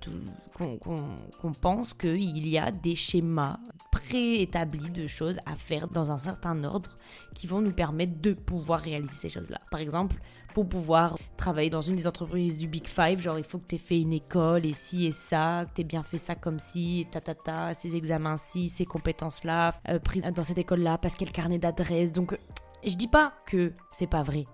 qu'on 0.57 1.53
pense 1.53 1.94
qu'il 1.94 2.48
y 2.48 2.57
a 2.57 2.69
des 2.69 2.98
schémas 2.98 3.60
préétablis 3.92 4.89
de 4.89 5.07
choses 5.07 5.39
à 5.45 5.56
faire 5.56 5.88
dans 5.88 6.12
un 6.12 6.18
certain 6.18 6.65
ordre 6.65 6.98
qui 7.33 7.48
vont 7.48 7.62
nous 7.62 7.71
permettre 7.71 7.97
de 8.06 8.34
pouvoir 8.34 8.80
réaliser 8.80 9.13
ces 9.13 9.30
choses-là. 9.30 9.60
Par 9.72 9.80
exemple, 9.80 10.18
pour 10.54 10.68
pouvoir 10.68 11.18
travailler 11.38 11.70
dans 11.70 11.82
une 11.82 11.96
des 11.96 12.08
entreprises 12.08 12.58
du 12.58 12.68
Big 12.68 12.88
Five, 12.88 13.20
genre 13.22 13.38
il 13.38 13.44
faut 13.44 13.60
que 13.60 13.68
tu 13.68 13.75
aies 13.75 13.80
fait 13.80 14.01
une 14.01 14.13
école 14.13 14.66
et 14.66 14.74
ci 14.74 15.06
et 15.06 15.12
ça, 15.12 15.66
que 15.66 15.75
tu 15.75 15.82
aies 15.82 15.84
bien 15.84 16.04
fait 16.04 16.18
ça 16.18 16.36
comme 16.36 16.60
ci, 16.60 17.08
ta 17.12 17.22
ta 17.22 17.36
ta, 17.36 17.74
ces 17.74 17.96
examens-ci, 17.96 18.70
ces 18.70 18.86
compétences-là, 18.86 19.75
euh, 19.89 20.00
prises 20.00 20.24
dans 20.24 20.44
cette 20.44 20.58
école-là, 20.58 20.98
parce 20.98 21.13
qu'il 21.13 21.27
y 21.27 21.30
a 21.30 21.32
le 21.32 21.36
carnet 21.36 21.60
d'adresse. 21.60 22.12
Donc, 22.12 22.38
je 22.84 22.96
dis 22.96 23.08
pas 23.08 23.34
que 23.46 23.74
c'est 23.92 24.08
pas 24.08 24.24
vrai. 24.24 24.46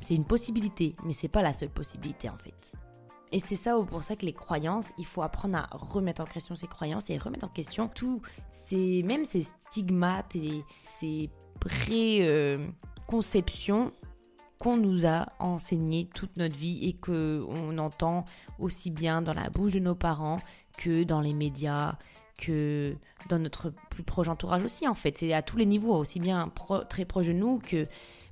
C'est 0.00 0.14
une 0.14 0.26
possibilité, 0.26 0.94
mais 1.04 1.12
c'est 1.12 1.28
pas 1.28 1.42
la 1.42 1.52
seule 1.52 1.70
possibilité 1.70 2.28
en 2.28 2.36
fait. 2.36 2.72
Et 3.32 3.38
c'est 3.38 3.56
ça 3.56 3.74
pour 3.88 4.02
ça 4.04 4.16
que 4.16 4.24
les 4.24 4.32
croyances, 4.32 4.92
il 4.98 5.06
faut 5.06 5.22
apprendre 5.22 5.58
à 5.58 5.68
remettre 5.72 6.22
en 6.22 6.26
question 6.26 6.54
ces 6.54 6.68
croyances 6.68 7.10
et 7.10 7.18
remettre 7.18 7.44
en 7.44 7.48
question 7.48 7.88
tous 7.88 8.22
ces, 8.50 9.02
même 9.02 9.24
ces 9.24 9.42
stigmates 9.42 10.36
et 10.36 10.64
ces 11.00 11.30
préconceptions 11.60 13.92
qu'on 14.58 14.76
nous 14.76 15.06
a 15.06 15.26
enseignées 15.38 16.08
toute 16.14 16.36
notre 16.36 16.56
vie 16.56 16.86
et 16.86 16.94
que 16.94 17.44
on 17.48 17.78
entend 17.78 18.24
aussi 18.58 18.90
bien 18.90 19.22
dans 19.22 19.34
la 19.34 19.50
bouche 19.50 19.74
de 19.74 19.78
nos 19.78 19.94
parents 19.94 20.40
que 20.78 21.04
dans 21.04 21.20
les 21.20 21.34
médias, 21.34 21.96
que 22.38 22.96
dans 23.28 23.38
notre 23.38 23.72
plus 23.90 24.02
proche 24.02 24.28
entourage 24.28 24.64
aussi 24.64 24.88
en 24.88 24.94
fait. 24.94 25.18
C'est 25.18 25.32
à 25.32 25.42
tous 25.42 25.56
les 25.56 25.66
niveaux, 25.66 25.94
aussi 25.94 26.20
bien 26.20 26.50
très 26.88 27.04
proche 27.04 27.26
de 27.26 27.32
nous 27.32 27.58
que 27.58 27.86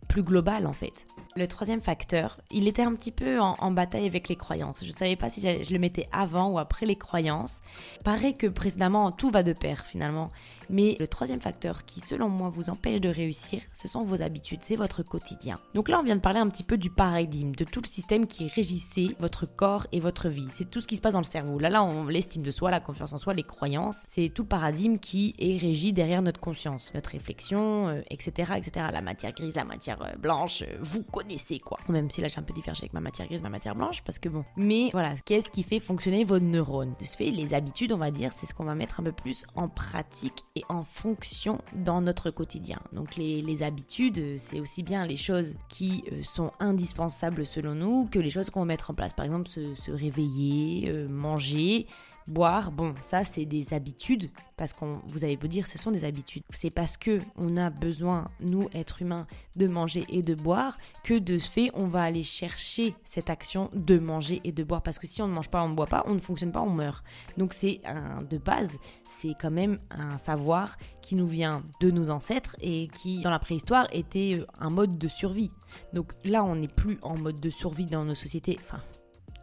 plus 0.08 0.22
global 0.22 0.66
en 0.66 0.72
fait. 0.72 1.06
Le 1.36 1.48
troisième 1.48 1.80
facteur, 1.80 2.40
il 2.50 2.68
était 2.68 2.82
un 2.82 2.94
petit 2.94 3.10
peu 3.10 3.40
en, 3.40 3.70
bataille 3.72 4.06
avec 4.06 4.28
les 4.28 4.36
croyances. 4.36 4.80
Je 4.82 4.88
ne 4.88 4.92
savais 4.92 5.16
pas 5.16 5.30
si 5.30 5.40
je 5.40 5.72
le 5.72 5.78
mettais 5.78 6.08
avant 6.12 6.50
ou 6.50 6.58
après 6.58 6.86
les 6.86 6.96
croyances. 6.96 7.60
Paraît 8.04 8.34
que 8.34 8.46
précédemment, 8.46 9.10
tout 9.10 9.30
va 9.30 9.42
de 9.42 9.52
pair 9.52 9.84
finalement. 9.84 10.30
Mais 10.68 10.96
le 10.98 11.08
troisième 11.08 11.40
facteur 11.40 11.84
qui, 11.84 12.00
selon 12.00 12.28
moi, 12.28 12.48
vous 12.48 12.70
empêche 12.70 13.00
de 13.00 13.08
réussir, 13.08 13.62
ce 13.72 13.88
sont 13.88 14.04
vos 14.04 14.22
habitudes, 14.22 14.60
c'est 14.62 14.76
votre 14.76 15.02
quotidien. 15.02 15.60
Donc 15.74 15.88
là, 15.88 16.00
on 16.00 16.02
vient 16.02 16.16
de 16.16 16.20
parler 16.20 16.40
un 16.40 16.48
petit 16.48 16.62
peu 16.62 16.76
du 16.76 16.90
paradigme, 16.90 17.52
de 17.52 17.64
tout 17.64 17.80
le 17.82 17.88
système 17.88 18.26
qui 18.26 18.48
régissait 18.48 19.16
votre 19.18 19.46
corps 19.46 19.86
et 19.92 20.00
votre 20.00 20.28
vie. 20.28 20.48
C'est 20.50 20.70
tout 20.70 20.80
ce 20.80 20.86
qui 20.86 20.96
se 20.96 21.00
passe 21.00 21.14
dans 21.14 21.20
le 21.20 21.24
cerveau. 21.24 21.58
Là, 21.58 21.70
là, 21.70 21.82
on 21.82 22.06
l'estime 22.06 22.42
de 22.42 22.50
soi, 22.50 22.70
la 22.70 22.80
confiance 22.80 23.12
en 23.12 23.18
soi, 23.18 23.34
les 23.34 23.42
croyances. 23.42 24.02
C'est 24.08 24.28
tout 24.28 24.42
le 24.42 24.48
paradigme 24.48 24.98
qui 24.98 25.34
est 25.38 25.58
régi 25.58 25.92
derrière 25.92 26.22
notre 26.22 26.40
conscience, 26.40 26.92
notre 26.94 27.10
réflexion, 27.10 28.02
etc., 28.10 28.52
euh, 28.52 28.56
etc. 28.56 28.86
La 28.92 29.00
matière 29.00 29.32
grise, 29.32 29.54
la 29.54 29.64
matière 29.64 30.02
euh, 30.02 30.16
blanche, 30.16 30.62
euh, 30.62 30.78
vous 30.80 31.02
connaissez 31.02 31.58
quoi. 31.58 31.78
Même 31.88 32.10
si 32.10 32.20
là, 32.20 32.28
j'ai 32.28 32.38
un 32.38 32.42
peu 32.42 32.54
divergé 32.54 32.82
avec 32.82 32.92
ma 32.92 33.00
matière 33.00 33.26
grise, 33.26 33.42
ma 33.42 33.48
matière 33.48 33.74
blanche, 33.74 34.02
parce 34.02 34.18
que 34.18 34.28
bon. 34.28 34.44
Mais 34.56 34.90
voilà, 34.92 35.14
qu'est-ce 35.24 35.50
qui 35.50 35.62
fait 35.62 35.80
fonctionner 35.80 36.24
vos 36.24 36.38
neurones? 36.38 36.94
De 37.00 37.04
ce 37.04 37.16
fait, 37.16 37.30
les 37.30 37.54
habitudes, 37.54 37.92
on 37.92 37.98
va 37.98 38.10
dire, 38.10 38.32
c'est 38.32 38.46
ce 38.46 38.54
qu'on 38.54 38.64
va 38.64 38.74
mettre 38.74 39.00
un 39.00 39.04
peu 39.04 39.12
plus 39.12 39.44
en 39.54 39.68
pratique 39.68 40.44
et 40.56 40.62
en 40.68 40.84
fonction 40.84 41.60
dans 41.74 42.00
notre 42.00 42.30
quotidien. 42.30 42.80
Donc 42.92 43.16
les, 43.16 43.62
habitudes, 43.62 44.38
c'est 44.38 44.60
aussi 44.60 44.82
bien 44.82 45.06
les 45.06 45.16
choses 45.16 45.56
qui 45.68 46.04
sont 46.22 46.52
indispensables 46.60 47.44
selon 47.44 47.74
nous 47.74 48.06
que 48.06 48.18
les 48.18 48.30
choses 48.30 48.50
qu'on 48.50 48.60
va 48.60 48.66
mettre 48.66 48.90
en 48.90 48.94
place. 48.94 49.14
Par 49.14 49.24
exemple, 49.24 49.48
se, 49.48 49.90
réveiller, 49.90 50.92
manger, 51.08 51.86
boire, 52.26 52.72
bon, 52.72 52.94
ça 53.00 53.24
c'est 53.24 53.44
des 53.44 53.74
habitudes 53.74 54.30
parce 54.56 54.72
qu'on 54.72 55.00
vous 55.08 55.24
avez 55.24 55.36
beau 55.36 55.46
dire 55.46 55.66
ce 55.66 55.78
sont 55.78 55.90
des 55.90 56.04
habitudes. 56.04 56.42
C'est 56.50 56.70
parce 56.70 56.96
que 56.96 57.20
on 57.36 57.56
a 57.56 57.70
besoin 57.70 58.30
nous 58.40 58.68
êtres 58.72 59.02
humains 59.02 59.26
de 59.56 59.66
manger 59.66 60.06
et 60.08 60.22
de 60.22 60.34
boire 60.34 60.78
que 61.02 61.14
de 61.14 61.38
ce 61.38 61.50
fait 61.50 61.70
on 61.74 61.86
va 61.86 62.02
aller 62.02 62.22
chercher 62.22 62.94
cette 63.04 63.30
action 63.30 63.70
de 63.74 63.98
manger 63.98 64.40
et 64.44 64.52
de 64.52 64.64
boire 64.64 64.82
parce 64.82 64.98
que 64.98 65.06
si 65.06 65.20
on 65.22 65.28
ne 65.28 65.32
mange 65.32 65.50
pas, 65.50 65.62
on 65.62 65.68
ne 65.68 65.74
boit 65.74 65.86
pas, 65.86 66.04
on 66.06 66.14
ne 66.14 66.18
fonctionne 66.18 66.52
pas, 66.52 66.62
on 66.62 66.70
meurt. 66.70 67.04
Donc 67.36 67.52
c'est 67.52 67.80
de 68.30 68.38
base, 68.38 68.78
c'est 69.24 69.34
quand 69.40 69.50
même 69.50 69.78
un 69.90 70.18
savoir 70.18 70.76
qui 71.00 71.16
nous 71.16 71.26
vient 71.26 71.62
de 71.80 71.90
nos 71.90 72.10
ancêtres 72.10 72.56
et 72.60 72.88
qui 72.88 73.22
dans 73.22 73.30
la 73.30 73.38
préhistoire 73.38 73.86
était 73.90 74.38
euh, 74.38 74.46
un 74.60 74.68
mode 74.68 74.98
de 74.98 75.08
survie. 75.08 75.50
Donc 75.94 76.12
là 76.24 76.44
on 76.44 76.56
n'est 76.56 76.68
plus 76.68 76.98
en 77.00 77.16
mode 77.16 77.40
de 77.40 77.50
survie 77.50 77.86
dans 77.86 78.04
nos 78.04 78.14
sociétés, 78.14 78.58
enfin 78.60 78.80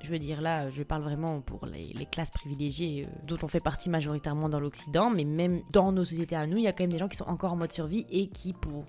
je 0.04 0.10
veux 0.10 0.20
dire 0.20 0.42
là, 0.42 0.70
je 0.72 0.82
parle 0.82 1.04
vraiment 1.04 1.42
pour 1.42 1.68
les, 1.68 1.94
classes 2.12 2.32
privilégiées 2.32 3.06
euh, 3.06 3.26
dont 3.28 3.38
on 3.44 3.48
fait 3.48 3.60
partie 3.60 3.90
majoritairement 3.90 4.50
dans 4.50 4.60
l'Occident, 4.60 5.10
mais 5.10 5.26
même 5.26 5.62
dans 5.72 5.92
nos 5.92 6.06
sociétés 6.06 6.36
à 6.36 6.48
nous, 6.48 6.58
il 6.58 6.64
y 6.64 6.68
a 6.68 6.74
quand 6.74 6.84
même 6.84 6.92
des 6.92 6.98
gens 6.98 7.08
qui 7.08 7.18
sont 7.18 7.30
encore 7.30 7.54
en 7.54 7.56
mode 7.56 7.72
survie 7.72 8.06
et 8.10 8.28
qui, 8.28 8.54
pour 8.54 8.86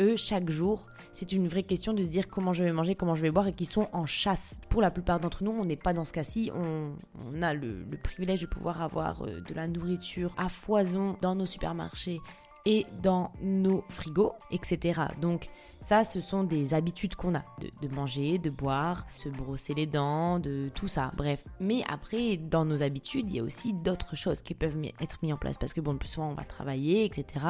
eux, 0.00 0.16
chaque 0.16 0.50
jour, 0.50 0.86
c'est 1.12 1.32
une 1.32 1.48
vraie 1.48 1.62
question 1.62 1.92
de 1.92 2.02
se 2.02 2.08
dire 2.08 2.28
comment 2.28 2.52
je 2.52 2.62
vais 2.62 2.72
manger, 2.72 2.94
comment 2.94 3.14
je 3.14 3.22
vais 3.22 3.30
boire 3.30 3.48
et 3.48 3.52
qui 3.52 3.64
sont 3.64 3.88
en 3.92 4.06
chasse. 4.06 4.60
Pour 4.68 4.82
la 4.82 4.90
plupart 4.90 5.20
d'entre 5.20 5.44
nous, 5.44 5.52
on 5.52 5.64
n'est 5.64 5.76
pas 5.76 5.92
dans 5.92 6.04
ce 6.04 6.12
cas-ci. 6.12 6.50
On, 6.54 7.42
a 7.42 7.54
le, 7.54 7.86
privilège 8.02 8.42
de 8.42 8.46
pouvoir 8.46 8.82
avoir 8.82 9.22
euh, 9.22 9.40
de 9.40 9.54
la 9.54 9.68
nourriture 9.68 10.34
à 10.36 10.48
foison 10.48 11.16
dans 11.20 11.34
nos 11.34 11.46
supermarchés 11.46 12.20
et 12.66 12.84
dans 13.00 13.30
nos 13.40 13.84
frigos, 13.88 14.32
etc. 14.50 15.00
Donc 15.22 15.48
ça, 15.80 16.02
ce 16.02 16.20
sont 16.20 16.42
des 16.42 16.74
habitudes 16.74 17.14
qu'on 17.14 17.36
a, 17.36 17.44
de, 17.80 17.88
manger, 17.88 18.38
de 18.38 18.50
boire, 18.50 19.06
se 19.16 19.28
brosser 19.28 19.72
les 19.72 19.86
dents, 19.86 20.40
de 20.40 20.68
tout 20.74 20.88
ça, 20.88 21.12
bref. 21.16 21.44
Mais 21.60 21.84
après, 21.88 22.36
dans 22.36 22.64
nos 22.64 22.82
habitudes, 22.82 23.30
il 23.30 23.36
y 23.36 23.40
a 23.40 23.44
aussi 23.44 23.72
d'autres 23.72 24.16
choses 24.16 24.42
qui 24.42 24.54
peuvent 24.54 24.76
être 25.00 25.18
mises 25.22 25.32
en 25.32 25.36
place, 25.36 25.58
parce 25.58 25.72
que 25.72 25.80
bon, 25.80 25.96
plus 25.96 26.08
souvent, 26.08 26.30
on 26.30 26.34
va 26.34 26.42
travailler, 26.42 27.04
etc. 27.04 27.46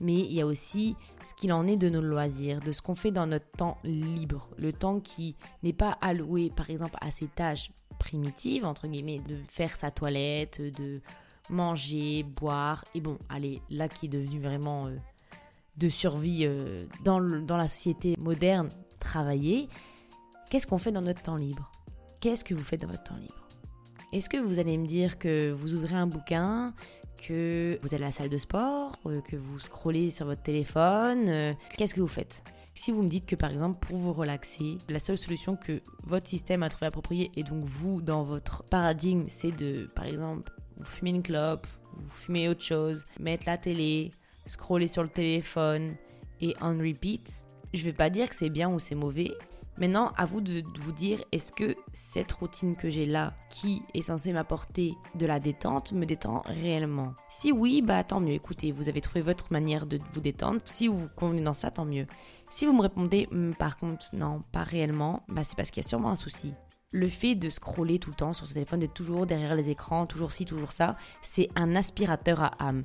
Mais 0.00 0.14
il 0.14 0.32
y 0.32 0.40
a 0.40 0.46
aussi 0.46 0.96
ce 1.24 1.34
qu'il 1.34 1.52
en 1.52 1.66
est 1.66 1.76
de 1.76 1.90
nos 1.90 2.00
loisirs, 2.00 2.60
de 2.60 2.72
ce 2.72 2.80
qu'on 2.80 2.94
fait 2.94 3.10
dans 3.10 3.26
notre 3.26 3.50
temps 3.50 3.76
libre, 3.84 4.48
le 4.56 4.72
temps 4.72 5.00
qui 5.00 5.36
n'est 5.62 5.74
pas 5.74 5.98
alloué, 6.00 6.50
par 6.56 6.70
exemple, 6.70 6.96
à 7.02 7.10
ces 7.10 7.26
tâches 7.26 7.70
primitives, 7.98 8.64
entre 8.64 8.88
guillemets, 8.88 9.20
de 9.20 9.36
faire 9.46 9.76
sa 9.76 9.90
toilette, 9.90 10.60
de 10.60 11.02
manger, 11.48 12.22
boire, 12.22 12.84
et 12.94 13.00
bon, 13.00 13.18
allez, 13.28 13.60
là 13.70 13.88
qui 13.88 14.06
est 14.06 14.08
devenu 14.08 14.40
vraiment 14.40 14.86
euh, 14.86 14.96
de 15.76 15.88
survie 15.88 16.44
euh, 16.44 16.86
dans, 17.04 17.20
dans 17.20 17.56
la 17.56 17.68
société 17.68 18.14
moderne, 18.18 18.70
travailler, 19.00 19.68
qu'est-ce 20.50 20.66
qu'on 20.66 20.78
fait 20.78 20.92
dans 20.92 21.02
notre 21.02 21.22
temps 21.22 21.36
libre? 21.36 21.70
Qu'est-ce 22.20 22.44
que 22.44 22.54
vous 22.54 22.64
faites 22.64 22.80
dans 22.80 22.88
votre 22.88 23.04
temps 23.04 23.16
libre? 23.16 23.48
Est-ce 24.12 24.28
que 24.28 24.36
vous 24.36 24.58
allez 24.58 24.78
me 24.78 24.86
dire 24.86 25.18
que 25.18 25.50
vous 25.50 25.74
ouvrez 25.74 25.96
un 25.96 26.06
bouquin, 26.06 26.72
que 27.18 27.78
vous 27.82 27.94
allez 27.94 28.04
à 28.04 28.06
la 28.06 28.12
salle 28.12 28.28
de 28.28 28.38
sport, 28.38 28.92
euh, 29.06 29.20
que 29.20 29.36
vous 29.36 29.58
scrollez 29.58 30.10
sur 30.10 30.26
votre 30.26 30.42
téléphone 30.42 31.56
Qu'est-ce 31.76 31.94
que 31.94 32.00
vous 32.00 32.06
faites? 32.06 32.44
Si 32.74 32.90
vous 32.90 33.02
me 33.02 33.08
dites 33.08 33.26
que 33.26 33.36
par 33.36 33.50
exemple 33.52 33.86
pour 33.86 33.96
vous 33.96 34.12
relaxer, 34.12 34.78
la 34.88 34.98
seule 34.98 35.16
solution 35.16 35.56
que 35.56 35.80
votre 36.02 36.28
système 36.28 36.62
a 36.62 36.68
trouvé 36.68 36.86
appropriée 36.86 37.30
et 37.36 37.44
donc 37.44 37.64
vous 37.64 38.02
dans 38.02 38.24
votre 38.24 38.64
paradigme 38.64 39.24
c'est 39.28 39.52
de 39.52 39.88
par 39.94 40.06
exemple 40.06 40.52
vous 40.78 40.84
fumez 40.84 41.10
une 41.10 41.22
clope, 41.22 41.66
vous 41.96 42.10
fumez 42.10 42.48
autre 42.48 42.62
chose, 42.62 43.06
mettre 43.20 43.44
la 43.46 43.58
télé, 43.58 44.12
scroller 44.46 44.88
sur 44.88 45.02
le 45.02 45.08
téléphone 45.08 45.96
et 46.40 46.54
on 46.60 46.78
repeat, 46.78 47.44
je 47.72 47.84
vais 47.84 47.92
pas 47.92 48.10
dire 48.10 48.28
que 48.28 48.34
c'est 48.34 48.50
bien 48.50 48.70
ou 48.70 48.78
c'est 48.78 48.94
mauvais. 48.94 49.32
Maintenant, 49.76 50.12
à 50.16 50.24
vous 50.24 50.40
de 50.40 50.62
vous 50.78 50.92
dire, 50.92 51.24
est-ce 51.32 51.52
que 51.52 51.74
cette 51.92 52.30
routine 52.30 52.76
que 52.76 52.90
j'ai 52.90 53.06
là, 53.06 53.34
qui 53.50 53.82
est 53.92 54.02
censée 54.02 54.32
m'apporter 54.32 54.94
de 55.16 55.26
la 55.26 55.40
détente, 55.40 55.92
me 55.92 56.06
détend 56.06 56.42
réellement? 56.46 57.14
Si 57.28 57.50
oui, 57.50 57.82
bah 57.82 58.04
tant 58.04 58.20
mieux. 58.20 58.34
Écoutez, 58.34 58.70
vous 58.70 58.88
avez 58.88 59.00
trouvé 59.00 59.20
votre 59.20 59.52
manière 59.52 59.86
de 59.86 59.98
vous 60.12 60.20
détendre. 60.20 60.60
Si 60.64 60.86
vous 60.86 60.98
vous 60.98 61.08
convenez 61.16 61.42
dans 61.42 61.54
ça, 61.54 61.72
tant 61.72 61.84
mieux. 61.84 62.06
Si 62.50 62.66
vous 62.66 62.72
me 62.72 62.82
répondez, 62.82 63.26
hmm, 63.32 63.54
par 63.54 63.76
contre, 63.76 64.06
non, 64.12 64.44
pas 64.52 64.62
réellement, 64.62 65.24
bah 65.26 65.42
c'est 65.42 65.56
parce 65.56 65.72
qu'il 65.72 65.82
y 65.82 65.86
a 65.86 65.88
sûrement 65.88 66.10
un 66.10 66.16
souci 66.16 66.54
le 66.94 67.08
fait 67.08 67.34
de 67.34 67.50
scroller 67.50 67.98
tout 67.98 68.10
le 68.10 68.16
temps 68.16 68.32
sur 68.32 68.46
ce 68.46 68.54
téléphone, 68.54 68.78
d'être 68.78 68.94
toujours 68.94 69.26
derrière 69.26 69.56
les 69.56 69.68
écrans, 69.68 70.06
toujours 70.06 70.30
ci, 70.30 70.44
toujours 70.44 70.70
ça, 70.70 70.96
c'est 71.22 71.48
un 71.56 71.74
aspirateur 71.74 72.40
à 72.40 72.52
âme. 72.60 72.84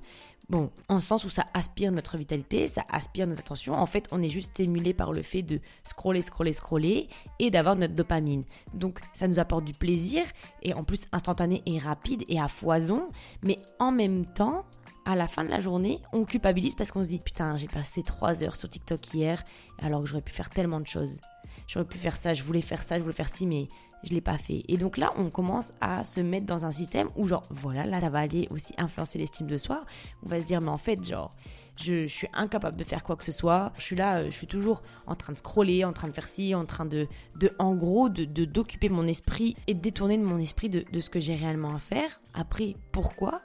Bon, 0.49 0.71
en 0.87 0.97
sens 0.97 1.25
où 1.25 1.29
ça 1.29 1.45
aspire 1.53 1.91
notre 1.91 2.17
vitalité, 2.17 2.65
ça 2.65 2.81
aspire 2.89 3.27
nos 3.27 3.37
attentions. 3.37 3.75
En 3.75 3.85
fait, 3.85 4.07
on 4.11 4.23
est 4.23 4.29
juste 4.29 4.49
stimulé 4.49 4.95
par 4.95 5.13
le 5.13 5.21
fait 5.21 5.43
de 5.43 5.59
scroller, 5.87 6.23
scroller, 6.23 6.53
scroller 6.53 7.07
et 7.37 7.51
d'avoir 7.51 7.75
notre 7.75 7.93
dopamine. 7.93 8.45
Donc, 8.73 8.99
ça 9.13 9.27
nous 9.27 9.37
apporte 9.37 9.63
du 9.63 9.73
plaisir 9.73 10.23
et 10.63 10.73
en 10.73 10.83
plus 10.83 11.03
instantané 11.11 11.61
et 11.67 11.77
rapide 11.77 12.23
et 12.29 12.39
à 12.39 12.47
foison. 12.47 13.09
Mais 13.43 13.59
en 13.77 13.91
même 13.91 14.25
temps, 14.25 14.65
à 15.05 15.15
la 15.15 15.27
fin 15.27 15.43
de 15.43 15.49
la 15.49 15.59
journée, 15.59 16.01
on 16.13 16.25
culpabilise 16.25 16.73
parce 16.73 16.91
qu'on 16.91 17.03
se 17.03 17.09
dit 17.09 17.19
Putain, 17.19 17.55
j'ai 17.57 17.67
passé 17.67 18.01
3 18.01 18.43
heures 18.43 18.55
sur 18.55 18.69
TikTok 18.69 19.13
hier 19.13 19.43
alors 19.77 20.01
que 20.01 20.07
j'aurais 20.07 20.23
pu 20.23 20.33
faire 20.33 20.49
tellement 20.49 20.79
de 20.79 20.87
choses. 20.87 21.21
J'aurais 21.67 21.85
pu 21.85 21.97
faire 21.97 22.15
ça, 22.15 22.33
je 22.33 22.43
voulais 22.43 22.61
faire 22.61 22.83
ça, 22.83 22.97
je 22.97 23.01
voulais 23.01 23.13
faire 23.13 23.29
ci, 23.29 23.45
mais 23.47 23.67
je 24.03 24.13
l'ai 24.13 24.21
pas 24.21 24.37
fait. 24.37 24.63
Et 24.67 24.77
donc 24.77 24.97
là, 24.97 25.13
on 25.17 25.29
commence 25.29 25.71
à 25.81 26.03
se 26.03 26.21
mettre 26.21 26.45
dans 26.45 26.65
un 26.65 26.71
système 26.71 27.09
où 27.15 27.27
genre, 27.27 27.45
voilà, 27.49 27.85
là, 27.85 27.99
ça 27.99 28.09
va 28.09 28.19
aller 28.19 28.47
aussi 28.51 28.73
influencer 28.77 29.19
l'estime 29.19 29.47
de 29.47 29.57
soi. 29.57 29.85
On 30.23 30.29
va 30.29 30.39
se 30.39 30.45
dire, 30.45 30.61
mais 30.61 30.69
en 30.69 30.77
fait, 30.77 31.03
genre, 31.03 31.35
je, 31.75 32.07
suis 32.07 32.27
incapable 32.33 32.77
de 32.77 32.83
faire 32.83 33.03
quoi 33.03 33.15
que 33.15 33.23
ce 33.23 33.31
soit. 33.31 33.73
Je 33.77 33.83
suis 33.83 33.95
là, 33.95 34.25
je 34.25 34.35
suis 34.35 34.47
toujours 34.47 34.81
en 35.05 35.15
train 35.15 35.33
de 35.33 35.37
scroller, 35.37 35.83
en 35.83 35.93
train 35.93 36.07
de 36.07 36.13
faire 36.13 36.27
ci, 36.27 36.55
en 36.55 36.65
train 36.65 36.85
de, 36.85 37.07
de 37.35 37.51
en 37.59 37.75
gros, 37.75 38.09
de 38.09 38.25
d'occuper 38.45 38.89
mon 38.89 39.07
esprit 39.07 39.55
et 39.67 39.73
de 39.73 39.79
détourner 39.79 40.17
de 40.17 40.23
mon 40.23 40.39
esprit 40.39 40.69
de, 40.69 40.85
de 40.91 40.99
ce 40.99 41.09
que 41.09 41.19
j'ai 41.19 41.35
réellement 41.35 41.75
à 41.75 41.79
faire. 41.79 42.21
Après, 42.33 42.75
pourquoi? 42.91 43.41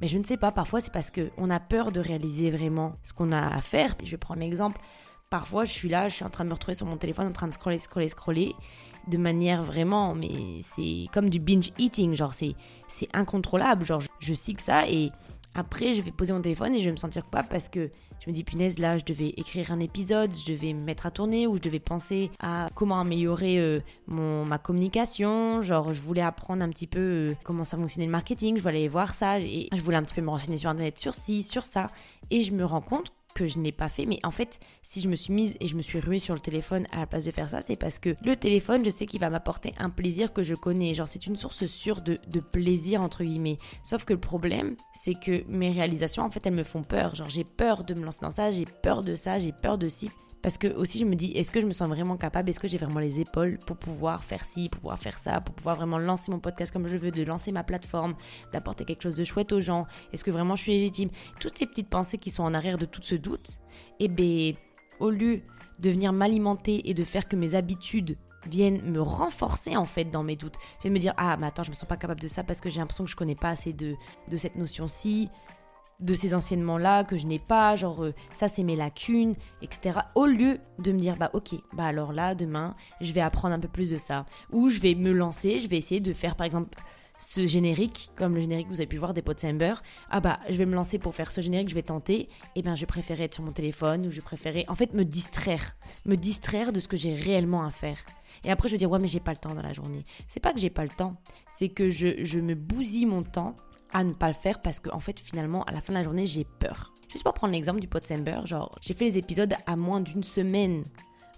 Mais 0.00 0.08
je 0.08 0.18
ne 0.18 0.24
sais 0.24 0.36
pas, 0.36 0.50
parfois 0.50 0.80
c'est 0.80 0.92
parce 0.92 1.12
qu'on 1.12 1.50
a 1.50 1.60
peur 1.60 1.92
de 1.92 2.00
réaliser 2.00 2.50
vraiment 2.50 2.96
ce 3.02 3.12
qu'on 3.12 3.30
a 3.30 3.46
à 3.46 3.60
faire. 3.60 3.94
Je 4.02 4.10
vais 4.10 4.16
prendre 4.16 4.40
l'exemple, 4.40 4.80
parfois 5.34 5.64
je 5.64 5.72
suis 5.72 5.88
là, 5.88 6.08
je 6.08 6.14
suis 6.14 6.24
en 6.24 6.30
train 6.30 6.44
de 6.44 6.50
me 6.50 6.54
retrouver 6.54 6.76
sur 6.76 6.86
mon 6.86 6.96
téléphone 6.96 7.26
en 7.26 7.32
train 7.32 7.48
de 7.48 7.52
scroller, 7.52 7.80
scroller, 7.80 8.08
scroller 8.08 8.54
de 9.08 9.18
manière 9.18 9.64
vraiment, 9.64 10.14
mais 10.14 10.60
c'est 10.76 11.08
comme 11.12 11.28
du 11.28 11.40
binge 11.40 11.72
eating, 11.76 12.14
genre 12.14 12.34
c'est, 12.34 12.54
c'est 12.86 13.08
incontrôlable, 13.12 13.84
genre 13.84 14.00
je, 14.00 14.06
je 14.20 14.52
que 14.52 14.62
ça 14.62 14.88
et 14.88 15.10
après 15.56 15.92
je 15.92 16.02
vais 16.02 16.12
poser 16.12 16.32
mon 16.32 16.40
téléphone 16.40 16.76
et 16.76 16.78
je 16.78 16.84
vais 16.84 16.92
me 16.92 16.98
sentir 16.98 17.24
coupable 17.24 17.48
parce 17.48 17.68
que 17.68 17.90
je 18.20 18.30
me 18.30 18.32
dis 18.32 18.44
punaise 18.44 18.78
là 18.78 18.96
je 18.96 19.04
devais 19.04 19.30
écrire 19.30 19.72
un 19.72 19.80
épisode, 19.80 20.30
je 20.32 20.52
devais 20.52 20.72
me 20.72 20.84
mettre 20.84 21.04
à 21.04 21.10
tourner 21.10 21.48
ou 21.48 21.56
je 21.56 21.60
devais 21.60 21.80
penser 21.80 22.30
à 22.38 22.68
comment 22.76 23.00
améliorer 23.00 23.58
euh, 23.58 23.80
mon, 24.06 24.44
ma 24.44 24.58
communication, 24.58 25.62
genre 25.62 25.92
je 25.92 26.00
voulais 26.00 26.22
apprendre 26.22 26.62
un 26.62 26.68
petit 26.68 26.86
peu 26.86 27.00
euh, 27.00 27.34
comment 27.42 27.64
ça 27.64 27.76
fonctionnait 27.76 28.06
le 28.06 28.12
marketing, 28.12 28.56
je 28.56 28.62
voulais 28.62 28.76
aller 28.76 28.88
voir 28.88 29.14
ça 29.14 29.40
et 29.40 29.68
je 29.74 29.80
voulais 29.80 29.96
un 29.96 30.04
petit 30.04 30.14
peu 30.14 30.22
me 30.22 30.30
renseigner 30.30 30.58
sur 30.58 30.70
internet 30.70 30.96
sur 31.00 31.12
ci, 31.12 31.42
sur 31.42 31.66
ça 31.66 31.88
et 32.30 32.44
je 32.44 32.52
me 32.52 32.64
rends 32.64 32.80
compte 32.80 33.12
que 33.34 33.46
je 33.46 33.58
n'ai 33.58 33.72
pas 33.72 33.88
fait. 33.88 34.06
Mais 34.06 34.20
en 34.22 34.30
fait, 34.30 34.60
si 34.82 35.00
je 35.00 35.08
me 35.08 35.16
suis 35.16 35.32
mise 35.32 35.56
et 35.60 35.68
je 35.68 35.76
me 35.76 35.82
suis 35.82 36.00
ruée 36.00 36.18
sur 36.18 36.34
le 36.34 36.40
téléphone 36.40 36.86
à 36.92 37.00
la 37.00 37.06
place 37.06 37.24
de 37.24 37.30
faire 37.30 37.50
ça, 37.50 37.60
c'est 37.60 37.76
parce 37.76 37.98
que 37.98 38.16
le 38.24 38.36
téléphone, 38.36 38.84
je 38.84 38.90
sais 38.90 39.06
qu'il 39.06 39.20
va 39.20 39.30
m'apporter 39.30 39.74
un 39.78 39.90
plaisir 39.90 40.32
que 40.32 40.42
je 40.42 40.54
connais. 40.54 40.94
Genre, 40.94 41.08
c'est 41.08 41.26
une 41.26 41.36
source 41.36 41.66
sûre 41.66 42.00
de, 42.00 42.18
de, 42.28 42.40
plaisir, 42.40 43.02
entre 43.02 43.24
guillemets. 43.24 43.58
Sauf 43.82 44.04
que 44.04 44.12
le 44.12 44.20
problème, 44.20 44.76
c'est 44.94 45.14
que 45.14 45.44
mes 45.48 45.70
réalisations, 45.70 46.22
en 46.22 46.30
fait, 46.30 46.46
elles 46.46 46.54
me 46.54 46.64
font 46.64 46.82
peur. 46.82 47.14
Genre, 47.14 47.28
j'ai 47.28 47.44
peur 47.44 47.84
de 47.84 47.94
me 47.94 48.04
lancer 48.04 48.20
dans 48.22 48.30
ça, 48.30 48.50
j'ai 48.50 48.64
peur 48.64 49.02
de 49.02 49.14
ça, 49.14 49.38
j'ai 49.38 49.52
peur 49.52 49.78
de 49.78 49.88
ci. 49.88 50.10
Parce 50.44 50.58
que 50.58 50.68
aussi 50.74 50.98
je 50.98 51.06
me 51.06 51.14
dis, 51.14 51.32
est-ce 51.32 51.50
que 51.50 51.58
je 51.58 51.64
me 51.64 51.72
sens 51.72 51.88
vraiment 51.88 52.18
capable? 52.18 52.50
Est-ce 52.50 52.60
que 52.60 52.68
j'ai 52.68 52.76
vraiment 52.76 53.00
les 53.00 53.18
épaules 53.18 53.58
pour 53.66 53.78
pouvoir 53.78 54.24
faire 54.24 54.44
ci, 54.44 54.68
pour 54.68 54.82
pouvoir 54.82 54.98
faire 54.98 55.16
ça, 55.16 55.40
pour 55.40 55.54
pouvoir 55.54 55.76
vraiment 55.76 55.96
lancer 55.96 56.30
mon 56.30 56.38
podcast 56.38 56.70
comme 56.70 56.86
je 56.86 56.98
veux, 56.98 57.10
de 57.10 57.24
lancer 57.24 57.50
ma 57.50 57.64
plateforme, 57.64 58.14
d'apporter 58.52 58.84
quelque 58.84 59.00
chose 59.00 59.16
de 59.16 59.24
chouette 59.24 59.52
aux 59.52 59.62
gens? 59.62 59.86
Est-ce 60.12 60.22
que 60.22 60.30
vraiment 60.30 60.54
je 60.54 60.64
suis 60.64 60.72
légitime? 60.72 61.08
Toutes 61.40 61.56
ces 61.56 61.64
petites 61.64 61.88
pensées 61.88 62.18
qui 62.18 62.30
sont 62.30 62.42
en 62.42 62.52
arrière 62.52 62.76
de 62.76 62.84
tout 62.84 63.00
ce 63.02 63.14
doute, 63.14 63.52
eh 64.00 64.08
bien, 64.08 64.52
au 65.00 65.08
lieu 65.08 65.40
de 65.80 65.88
venir 65.88 66.12
m'alimenter 66.12 66.90
et 66.90 66.92
de 66.92 67.04
faire 67.04 67.26
que 67.26 67.36
mes 67.36 67.54
habitudes 67.54 68.18
viennent 68.46 68.82
me 68.82 69.00
renforcer 69.00 69.78
en 69.78 69.86
fait 69.86 70.04
dans 70.04 70.24
mes 70.24 70.36
doutes. 70.36 70.56
Viennent 70.82 70.92
me 70.92 70.98
dire 70.98 71.14
ah 71.16 71.38
mais 71.38 71.46
attends 71.46 71.62
je 71.62 71.70
me 71.70 71.74
sens 71.74 71.88
pas 71.88 71.96
capable 71.96 72.20
de 72.20 72.28
ça 72.28 72.44
parce 72.44 72.60
que 72.60 72.68
j'ai 72.68 72.80
l'impression 72.80 73.04
que 73.04 73.10
je 73.10 73.16
connais 73.16 73.34
pas 73.34 73.48
assez 73.48 73.72
de, 73.72 73.94
de 74.28 74.36
cette 74.36 74.56
notion-ci 74.56 75.30
de 76.00 76.14
ces 76.14 76.34
enseignements-là 76.34 77.04
que 77.04 77.16
je 77.16 77.26
n'ai 77.26 77.38
pas, 77.38 77.76
genre 77.76 78.04
euh, 78.04 78.14
ça 78.32 78.48
c'est 78.48 78.62
mes 78.62 78.76
lacunes, 78.76 79.34
etc. 79.62 80.00
Au 80.14 80.26
lieu 80.26 80.58
de 80.78 80.92
me 80.92 80.98
dire 80.98 81.16
bah 81.16 81.30
ok, 81.32 81.54
bah 81.72 81.84
alors 81.84 82.12
là 82.12 82.34
demain 82.34 82.74
je 83.00 83.12
vais 83.12 83.20
apprendre 83.20 83.54
un 83.54 83.60
peu 83.60 83.68
plus 83.68 83.90
de 83.90 83.98
ça, 83.98 84.26
ou 84.50 84.68
je 84.68 84.80
vais 84.80 84.94
me 84.94 85.12
lancer, 85.12 85.58
je 85.58 85.68
vais 85.68 85.76
essayer 85.76 86.00
de 86.00 86.12
faire 86.12 86.36
par 86.36 86.46
exemple 86.46 86.76
ce 87.18 87.46
générique, 87.46 88.10
comme 88.16 88.34
le 88.34 88.40
générique 88.40 88.66
que 88.66 88.72
vous 88.72 88.80
avez 88.80 88.88
pu 88.88 88.96
voir 88.96 89.14
des 89.14 89.22
pots 89.22 89.32
Samber, 89.36 89.74
ah 90.10 90.20
bah 90.20 90.40
je 90.48 90.56
vais 90.56 90.66
me 90.66 90.74
lancer 90.74 90.98
pour 90.98 91.14
faire 91.14 91.30
ce 91.30 91.40
générique, 91.40 91.68
je 91.68 91.74
vais 91.74 91.82
tenter, 91.82 92.22
et 92.22 92.28
eh 92.56 92.62
bien 92.62 92.74
je 92.74 92.84
préférais 92.86 93.24
être 93.24 93.34
sur 93.34 93.44
mon 93.44 93.52
téléphone 93.52 94.06
ou 94.06 94.10
je 94.10 94.20
préférais 94.20 94.64
en 94.68 94.74
fait 94.74 94.92
me 94.94 95.04
distraire, 95.04 95.76
me 96.06 96.16
distraire 96.16 96.72
de 96.72 96.80
ce 96.80 96.88
que 96.88 96.96
j'ai 96.96 97.14
réellement 97.14 97.64
à 97.64 97.70
faire. 97.70 97.98
Et 98.42 98.50
après 98.50 98.68
je 98.68 98.74
vais 98.74 98.78
dire 98.78 98.90
ouais 98.90 98.98
mais 98.98 99.08
j'ai 99.08 99.20
pas 99.20 99.30
le 99.30 99.38
temps 99.38 99.54
dans 99.54 99.62
la 99.62 99.72
journée. 99.72 100.04
C'est 100.28 100.40
pas 100.40 100.52
que 100.52 100.58
j'ai 100.58 100.70
pas 100.70 100.82
le 100.82 100.90
temps, 100.90 101.16
c'est 101.48 101.68
que 101.68 101.88
je, 101.88 102.24
je 102.24 102.40
me 102.40 102.54
bousille 102.54 103.06
mon 103.06 103.22
temps 103.22 103.54
à 103.94 104.04
ne 104.04 104.12
pas 104.12 104.28
le 104.28 104.34
faire 104.34 104.60
parce 104.60 104.80
que 104.80 104.90
en 104.90 105.00
fait 105.00 105.18
finalement 105.18 105.64
à 105.64 105.72
la 105.72 105.80
fin 105.80 105.92
de 105.92 105.98
la 105.98 106.04
journée 106.04 106.26
j'ai 106.26 106.44
peur. 106.44 106.92
Juste 107.10 107.24
pour 107.24 107.32
prendre 107.32 107.52
l'exemple 107.52 107.80
du 107.80 107.88
pot 107.88 108.04
Samber, 108.04 108.40
genre 108.44 108.76
j'ai 108.82 108.92
fait 108.92 109.04
les 109.04 109.18
épisodes 109.18 109.54
à 109.66 109.76
moins 109.76 110.00
d'une 110.00 110.24
semaine 110.24 110.84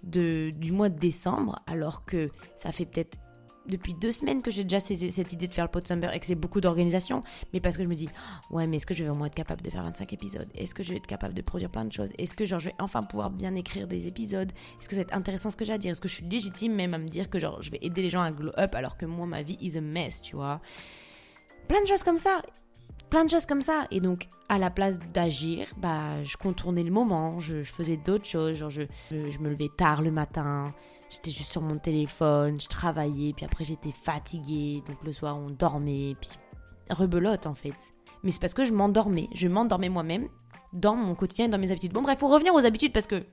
de, 0.02 0.50
du 0.50 0.72
mois 0.72 0.88
de 0.88 0.98
décembre 0.98 1.60
alors 1.66 2.04
que 2.04 2.30
ça 2.56 2.72
fait 2.72 2.86
peut-être 2.86 3.18
depuis 3.68 3.94
deux 3.94 4.12
semaines 4.12 4.42
que 4.42 4.50
j'ai 4.50 4.62
déjà 4.62 4.80
cette 4.80 5.32
idée 5.32 5.48
de 5.48 5.54
faire 5.54 5.64
le 5.64 5.70
pot 5.70 5.86
Summer 5.86 6.12
et 6.14 6.20
que 6.20 6.26
c'est 6.26 6.34
beaucoup 6.34 6.60
d'organisation, 6.60 7.22
mais 7.52 7.60
parce 7.60 7.76
que 7.76 7.82
je 7.82 7.88
me 7.88 7.94
dis, 7.94 8.08
ouais, 8.50 8.66
mais 8.66 8.76
est-ce 8.76 8.86
que 8.86 8.94
je 8.94 9.02
vais 9.02 9.10
vraiment 9.10 9.26
être 9.26 9.34
capable 9.34 9.62
de 9.62 9.70
faire 9.70 9.82
25 9.82 10.12
épisodes? 10.12 10.48
Est-ce 10.54 10.74
que 10.74 10.82
je 10.82 10.90
vais 10.90 10.98
être 10.98 11.06
capable 11.06 11.34
de 11.34 11.42
produire 11.42 11.70
plein 11.70 11.84
de 11.84 11.92
choses? 11.92 12.12
Est-ce 12.18 12.34
que 12.34 12.46
genre, 12.46 12.60
je 12.60 12.68
vais 12.68 12.74
enfin 12.78 13.02
pouvoir 13.02 13.30
bien 13.30 13.54
écrire 13.54 13.86
des 13.86 14.06
épisodes? 14.06 14.52
Est-ce 14.80 14.88
que 14.88 14.96
être 14.96 15.14
intéressant 15.14 15.50
ce 15.50 15.56
que 15.56 15.64
j'ai 15.64 15.72
à 15.72 15.78
dire? 15.78 15.92
Est-ce 15.92 16.00
que 16.00 16.08
je 16.08 16.14
suis 16.14 16.26
légitime 16.26 16.74
même 16.74 16.94
à 16.94 16.98
me 16.98 17.08
dire 17.08 17.28
que 17.28 17.38
genre, 17.38 17.62
je 17.62 17.70
vais 17.70 17.78
aider 17.82 18.02
les 18.02 18.10
gens 18.10 18.22
à 18.22 18.30
glow 18.30 18.52
up 18.58 18.74
alors 18.74 18.96
que 18.96 19.06
moi, 19.06 19.26
ma 19.26 19.42
vie 19.42 19.58
is 19.60 19.76
a 19.76 19.80
mess, 19.80 20.22
tu 20.22 20.36
vois? 20.36 20.60
Plein 21.68 21.80
de 21.82 21.86
choses 21.86 22.02
comme 22.02 22.18
ça. 22.18 22.42
Plein 23.10 23.24
de 23.24 23.30
choses 23.30 23.46
comme 23.46 23.62
ça. 23.62 23.86
Et 23.90 24.00
donc, 24.00 24.28
à 24.48 24.58
la 24.58 24.70
place 24.70 24.98
d'agir, 25.12 25.68
bah, 25.76 26.22
je 26.22 26.36
contournais 26.36 26.82
le 26.82 26.90
moment, 26.90 27.38
je, 27.40 27.62
faisais 27.62 27.96
d'autres 27.96 28.26
choses, 28.26 28.56
genre 28.56 28.70
je, 28.70 28.82
je, 29.10 29.38
me 29.38 29.48
levais 29.48 29.70
tard 29.76 30.02
le 30.02 30.10
matin, 30.10 30.72
J'étais 31.08 31.30
juste 31.30 31.52
sur 31.52 31.62
mon 31.62 31.78
téléphone, 31.78 32.60
je 32.60 32.66
travaillais, 32.66 33.32
puis 33.32 33.44
après 33.44 33.64
j'étais 33.64 33.92
fatiguée, 33.92 34.82
donc 34.88 34.96
le 35.04 35.12
soir 35.12 35.36
on 35.36 35.50
dormait, 35.50 36.16
puis 36.20 36.30
rebelote 36.90 37.46
en 37.46 37.54
fait. 37.54 37.76
Mais 38.24 38.32
c'est 38.32 38.40
parce 38.40 38.54
que 38.54 38.64
je 38.64 38.72
m'endormais, 38.72 39.28
je 39.32 39.46
m'endormais 39.46 39.88
moi-même 39.88 40.28
dans 40.72 40.96
mon 40.96 41.14
quotidien, 41.14 41.48
dans 41.48 41.58
mes 41.58 41.70
habitudes. 41.70 41.92
Bon 41.92 42.02
bref, 42.02 42.18
pour 42.18 42.32
revenir 42.32 42.54
aux 42.54 42.66
habitudes, 42.66 42.92
parce 42.92 43.06
que 43.06 43.24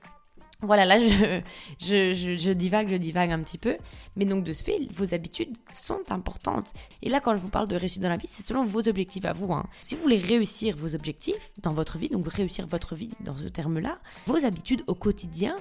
voilà, 0.64 0.84
là 0.84 0.98
je, 1.80 2.52
divague, 2.52 2.88
je 2.88 2.96
divague 2.96 3.30
un 3.30 3.40
petit 3.40 3.58
peu. 3.58 3.76
Mais 4.16 4.24
donc 4.24 4.44
de 4.44 4.52
ce 4.52 4.64
fait, 4.64 4.78
vos 4.92 5.14
habitudes 5.14 5.56
sont 5.72 6.00
importantes. 6.10 6.72
Et 7.02 7.08
là, 7.08 7.20
quand 7.20 7.36
je 7.36 7.40
vous 7.40 7.48
parle 7.48 7.68
de 7.68 7.76
réussite 7.76 8.02
dans 8.02 8.08
la 8.08 8.16
vie, 8.16 8.28
c'est 8.28 8.44
selon 8.44 8.64
vos 8.64 8.88
objectifs 8.88 9.24
à 9.24 9.32
vous. 9.32 9.52
Hein. 9.52 9.66
Si 9.82 9.94
vous 9.94 10.02
voulez 10.02 10.18
réussir 10.18 10.76
vos 10.76 10.94
objectifs 10.94 11.52
dans 11.62 11.72
votre 11.72 11.98
vie, 11.98 12.08
donc 12.08 12.26
réussir 12.28 12.66
votre 12.66 12.94
vie 12.94 13.12
dans 13.20 13.36
ce 13.36 13.44
terme-là, 13.44 13.98
vos 14.26 14.44
habitudes 14.44 14.82
au 14.86 14.94
quotidien 14.94 15.56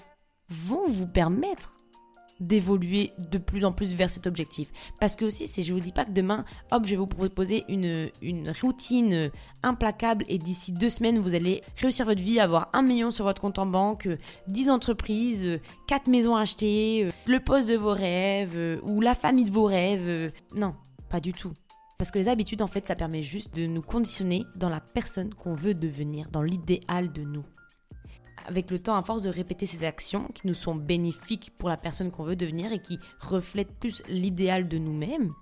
vont 0.50 0.88
vous 0.88 1.07
permettre 1.07 1.82
d'évoluer 2.39 3.11
de 3.17 3.37
plus 3.37 3.65
en 3.65 3.71
plus 3.71 3.95
vers 3.95 4.09
cet 4.09 4.27
objectif. 4.27 4.69
Parce 4.99 5.15
que 5.15 5.25
aussi, 5.25 5.47
c'est, 5.47 5.63
je 5.63 5.73
vous 5.73 5.79
dis 5.79 5.91
pas 5.91 6.05
que 6.05 6.11
demain, 6.11 6.45
hop, 6.71 6.85
je 6.85 6.91
vais 6.91 6.95
vous 6.95 7.07
proposer 7.07 7.63
une, 7.69 8.09
une 8.21 8.53
routine 8.61 9.31
implacable 9.61 10.25
et 10.27 10.37
d'ici 10.37 10.71
deux 10.71 10.89
semaines, 10.89 11.19
vous 11.19 11.35
allez 11.35 11.63
réussir 11.77 12.05
votre 12.05 12.21
vie, 12.21 12.39
avoir 12.39 12.69
un 12.73 12.81
million 12.81 13.11
sur 13.11 13.25
votre 13.25 13.41
compte 13.41 13.59
en 13.59 13.65
banque, 13.65 14.07
10 14.47 14.69
entreprises, 14.69 15.59
quatre 15.87 16.07
maisons 16.07 16.35
achetées, 16.35 17.09
le 17.25 17.39
poste 17.39 17.67
de 17.67 17.75
vos 17.75 17.93
rêves 17.93 18.79
ou 18.83 19.01
la 19.01 19.15
famille 19.15 19.45
de 19.45 19.51
vos 19.51 19.65
rêves. 19.65 20.31
Non, 20.53 20.75
pas 21.09 21.19
du 21.19 21.33
tout. 21.33 21.53
Parce 21.97 22.11
que 22.11 22.19
les 22.19 22.27
habitudes, 22.27 22.61
en 22.61 22.67
fait, 22.67 22.87
ça 22.87 22.95
permet 22.95 23.21
juste 23.21 23.53
de 23.55 23.65
nous 23.65 23.81
conditionner 23.81 24.45
dans 24.55 24.69
la 24.69 24.81
personne 24.81 25.33
qu'on 25.33 25.53
veut 25.53 25.73
devenir, 25.73 26.27
dans 26.31 26.41
l'idéal 26.41 27.13
de 27.13 27.21
nous 27.21 27.45
avec 28.47 28.71
le 28.71 28.79
temps, 28.79 28.95
à 28.95 29.03
force 29.03 29.23
de 29.23 29.29
répéter 29.29 29.65
ces 29.65 29.83
actions 29.83 30.27
qui 30.33 30.47
nous 30.47 30.53
sont 30.53 30.75
bénéfiques 30.75 31.51
pour 31.57 31.69
la 31.69 31.77
personne 31.77 32.12
qu'on 32.12 32.23
veut 32.23 32.35
devenir 32.35 32.71
et 32.71 32.79
qui 32.79 33.00
reflètent 33.19 33.79
plus 33.79 34.03
l'idéal 34.07 34.67
de 34.67 34.77
nous-mêmes, 34.77 35.33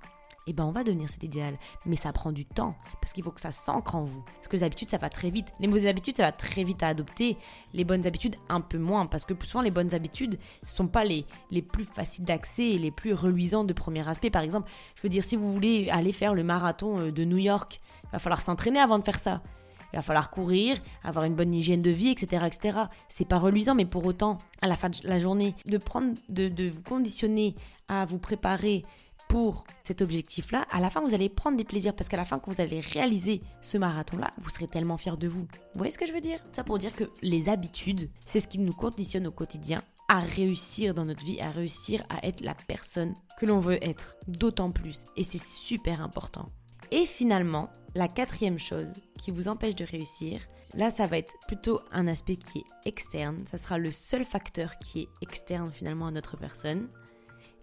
eh 0.47 0.53
ben 0.53 0.65
on 0.65 0.71
va 0.71 0.83
devenir 0.83 1.07
cet 1.07 1.23
idéal. 1.23 1.57
Mais 1.85 1.95
ça 1.95 2.11
prend 2.11 2.31
du 2.31 2.45
temps, 2.45 2.75
parce 2.99 3.13
qu'il 3.13 3.23
faut 3.23 3.31
que 3.31 3.41
ça 3.41 3.51
s'ancre 3.51 3.95
en 3.95 4.03
vous. 4.03 4.23
Parce 4.35 4.47
que 4.47 4.55
les 4.55 4.63
habitudes, 4.63 4.89
ça 4.89 4.97
va 4.97 5.09
très 5.09 5.29
vite. 5.29 5.53
Les 5.59 5.67
mauvaises 5.67 5.87
habitudes, 5.87 6.17
ça 6.17 6.23
va 6.23 6.31
très 6.31 6.63
vite 6.63 6.83
à 6.83 6.87
adopter. 6.87 7.37
Les 7.73 7.83
bonnes 7.83 8.05
habitudes, 8.05 8.35
un 8.49 8.61
peu 8.61 8.77
moins. 8.77 9.05
Parce 9.05 9.25
que 9.25 9.33
plus 9.33 9.47
souvent, 9.47 9.61
les 9.61 9.71
bonnes 9.71 9.93
habitudes, 9.93 10.39
ce 10.63 10.75
sont 10.75 10.87
pas 10.87 11.03
les, 11.03 11.25
les 11.51 11.61
plus 11.61 11.83
faciles 11.83 12.25
d'accès 12.25 12.65
et 12.65 12.77
les 12.77 12.91
plus 12.91 13.13
reluisants 13.13 13.63
de 13.63 13.73
premier 13.73 14.07
aspect. 14.07 14.29
Par 14.29 14.41
exemple, 14.41 14.69
je 14.95 15.03
veux 15.03 15.09
dire, 15.09 15.23
si 15.23 15.35
vous 15.35 15.51
voulez 15.51 15.89
aller 15.89 16.11
faire 16.11 16.33
le 16.33 16.43
marathon 16.43 16.99
euh, 16.99 17.11
de 17.11 17.23
New 17.23 17.37
York, 17.37 17.79
il 18.05 18.09
va 18.11 18.19
falloir 18.19 18.41
s'entraîner 18.41 18.79
avant 18.79 18.99
de 18.99 19.03
faire 19.03 19.19
ça. 19.19 19.41
Il 19.93 19.97
va 19.97 20.01
falloir 20.01 20.31
courir, 20.31 20.77
avoir 21.03 21.25
une 21.25 21.35
bonne 21.35 21.53
hygiène 21.53 21.81
de 21.81 21.91
vie, 21.91 22.09
etc. 22.09 22.45
etc. 22.45 22.79
C'est 23.07 23.27
pas 23.27 23.39
reluisant, 23.39 23.75
mais 23.75 23.85
pour 23.85 24.05
autant, 24.05 24.37
à 24.61 24.67
la 24.67 24.75
fin 24.75 24.89
de 24.89 24.97
la 25.03 25.19
journée, 25.19 25.55
de 25.65 25.77
prendre, 25.77 26.13
de, 26.29 26.69
vous 26.69 26.81
conditionner 26.83 27.55
à 27.87 28.05
vous 28.05 28.19
préparer 28.19 28.83
pour 29.27 29.63
cet 29.83 30.01
objectif-là, 30.01 30.65
à 30.71 30.81
la 30.81 30.89
fin, 30.89 30.99
vous 30.99 31.13
allez 31.13 31.29
prendre 31.29 31.55
des 31.55 31.63
plaisirs 31.63 31.95
parce 31.95 32.09
qu'à 32.09 32.17
la 32.17 32.25
fin, 32.25 32.37
quand 32.37 32.51
vous 32.51 32.61
allez 32.61 32.81
réaliser 32.81 33.41
ce 33.61 33.77
marathon-là, 33.77 34.33
vous 34.37 34.49
serez 34.49 34.67
tellement 34.67 34.97
fier 34.97 35.15
de 35.15 35.27
vous. 35.29 35.41
Vous 35.41 35.77
voyez 35.77 35.91
ce 35.91 35.97
que 35.97 36.05
je 36.05 36.11
veux 36.11 36.19
dire? 36.19 36.39
Ça 36.51 36.65
pour 36.65 36.77
dire 36.77 36.93
que 36.93 37.05
les 37.21 37.47
habitudes, 37.47 38.09
c'est 38.25 38.41
ce 38.41 38.49
qui 38.49 38.59
nous 38.59 38.73
conditionne 38.73 39.27
au 39.27 39.31
quotidien 39.31 39.83
à 40.09 40.19
réussir 40.19 40.93
dans 40.93 41.05
notre 41.05 41.23
vie, 41.23 41.39
à 41.39 41.49
réussir 41.49 42.03
à 42.09 42.27
être 42.27 42.41
la 42.41 42.53
personne 42.53 43.15
que 43.39 43.45
l'on 43.45 43.59
veut 43.59 43.81
être, 43.81 44.17
d'autant 44.27 44.71
plus. 44.71 45.05
Et 45.15 45.23
c'est 45.23 45.41
super 45.41 46.01
important. 46.01 46.51
Et 46.91 47.05
finalement, 47.05 47.69
la 47.95 48.07
quatrième 48.07 48.59
chose 48.59 48.93
qui 49.17 49.31
vous 49.31 49.47
empêche 49.47 49.75
de 49.75 49.85
réussir, 49.85 50.41
là 50.73 50.91
ça 50.91 51.07
va 51.07 51.17
être 51.17 51.33
plutôt 51.47 51.79
un 51.91 52.07
aspect 52.07 52.35
qui 52.35 52.59
est 52.59 52.87
externe, 52.89 53.45
ça 53.47 53.57
sera 53.57 53.77
le 53.77 53.91
seul 53.91 54.25
facteur 54.25 54.77
qui 54.79 55.01
est 55.01 55.07
externe 55.21 55.71
finalement 55.71 56.07
à 56.07 56.11
notre 56.11 56.37
personne, 56.37 56.89